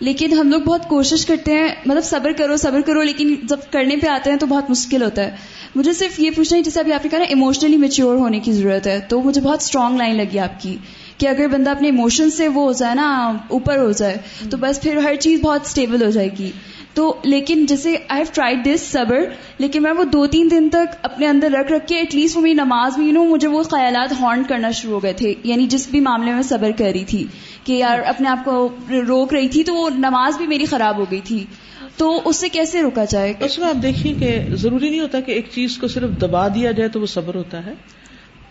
[0.00, 3.96] لیکن ہم لوگ بہت کوشش کرتے ہیں مطلب صبر کرو صبر کرو، لیکن جب کرنے
[3.96, 5.36] پہ آتے ہیں تو بہت مشکل ہوتا ہے۔
[5.74, 8.52] مجھے صرف یہ پوچھنا ہے جیسے ابھی آپ نے کہا نا ایموشنلی میچیور ہونے کی
[8.52, 10.76] ضرورت ہے تو مجھے بہت اسٹرانگ لائن لگی آپ کی
[11.18, 14.16] کہ اگر بندہ اپنے ایموشن سے وہ ہو جائے نا اوپر ہو جائے
[14.50, 16.50] تو بس پھر ہر چیز بہت اسٹیبل ہو جائے گی۔
[16.94, 19.20] تو لیکن جیسے آئی ہیو ٹرائی دس صبر
[19.58, 22.42] لیکن میں وہ دو تین دن تک اپنے اندر رکھ رکھ کے ایٹ لیسٹ وہ
[22.42, 25.66] میری نماز میں یو نو مجھے وہ خیالات ہارن کرنا شروع ہو گئے تھے۔ یعنی
[25.66, 27.26] جس بھی معاملے میں صبر کر رہی تھی
[27.64, 28.68] کہ یار اپنے آپ کو
[29.08, 31.44] روک رہی تھی تو وہ نماز بھی میری خراب ہو گئی تھی۔
[31.96, 35.32] تو اس سے کیسے روکا جائے اس میں آپ دیکھیے کہ ضروری نہیں ہوتا کہ
[35.32, 37.72] ایک چیز کو صرف دبا دیا جائے تو وہ صبر ہوتا ہے۔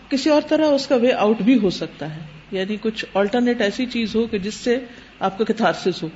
[0.08, 2.20] کسی اور طرح اس کا وے آؤٹ بھی ہو سکتا ہے۔
[2.50, 4.78] یعنی کچھ آلٹرنیٹ ایسی چیز ہو کہ جس سے
[5.20, 6.08] آپ کا کتھارسس ہو۔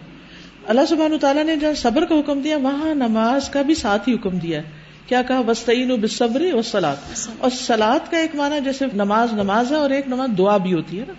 [0.67, 4.15] اللہ سبحانہ تعالیٰ نے جہاں صبر کا حکم دیا، وہاں نماز کا بھی ساتھ ہی
[4.15, 4.71] حکم دیا ہے۔
[5.07, 6.97] کیا کہا؟ وسطین و بصبر و سلاد
[7.39, 11.01] اور سلاد کا ایک معنی جیسے نماز نماز ہے اور ایک نماز دعا بھی ہوتی
[11.01, 11.13] ہے نا،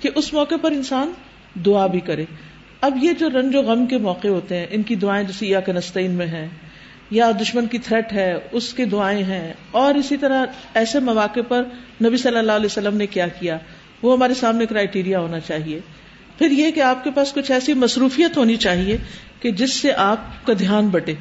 [0.00, 1.12] کہ اس موقع پر انسان
[1.66, 2.24] دعا بھی کرے۔
[2.80, 5.60] اب یہ جو رنج و غم کے موقع ہوتے ہیں، ان کی دعائیں جیسے یا
[5.60, 6.48] کنستین میں ہیں،
[7.10, 11.62] یا دشمن کی تھریٹ ہے، اس کی دعائیں ہیں، اور اسی طرح ایسے مواقع پر
[12.04, 13.58] نبی صلی اللہ علیہ وسلم نے کیا کیا؟
[14.02, 15.80] وہ ہمارے سامنے کرائیٹیریا ہونا چاہیے۔
[16.38, 18.96] پھر یہ کہ آپ کے پاس کچھ ایسی مصروفیت ہونی چاہیے
[19.40, 21.14] کہ جس سے آپ کا دھیان بٹے۔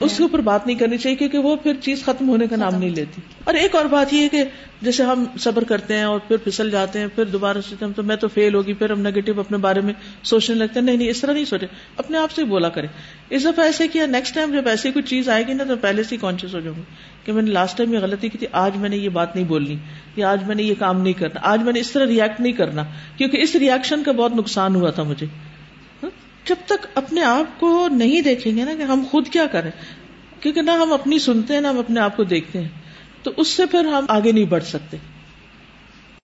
[0.00, 2.74] اس کے اوپر بات نہیں کرنی چاہیے کیونکہ وہ پھر چیز ختم ہونے کا نام
[2.74, 4.44] نہیں لیتی۔ اور ایک اور بات یہ ہے کہ
[4.82, 8.02] جیسے ہم صبر کرتے ہیں اور پھر پھسل جاتے ہیں، پھر دوبارہ سوچتے ہیں تو
[8.02, 9.92] میں تو فیل ہوگی، پھر ہم نیگیٹو اپنے بارے میں
[10.22, 12.88] سوچنے لگتے ہیں، نہیں نہیں، اس طرح نہیں سوچے۔ اپنے آپ سے بولا کریں۔
[13.30, 16.02] اس دفعہ ایسے کیا نیکسٹ ٹائم جب ایسی کوئی چیز آئے گی نا تو پہلے
[16.02, 16.82] سے کانشیس ہو جاؤں گی
[17.24, 19.46] کہ میں نے لاسٹ ٹائم یہ غلطی کی تھی، آج میں نے یہ بات نہیں
[19.46, 19.76] بولنی،
[20.16, 22.52] یا آج میں نے یہ کام نہیں کرنا، آج میں نے اس طرح ریئیکٹ نہیں
[22.52, 22.84] کرنا،
[23.16, 25.26] کیونکہ اس ریئیکشن کا بہت نقصان ہوا تھا مجھے۔
[26.48, 29.70] جب تک اپنے آپ کو نہیں دیکھیں گے نا کہ ہم خود کیا کریں،
[30.40, 32.68] کیونکہ نہ ہم اپنی سنتے ہیں، نہ ہم اپنے آپ کو دیکھتے ہیں،
[33.22, 34.96] تو اس سے پھر ہم آگے نہیں بڑھ سکتے۔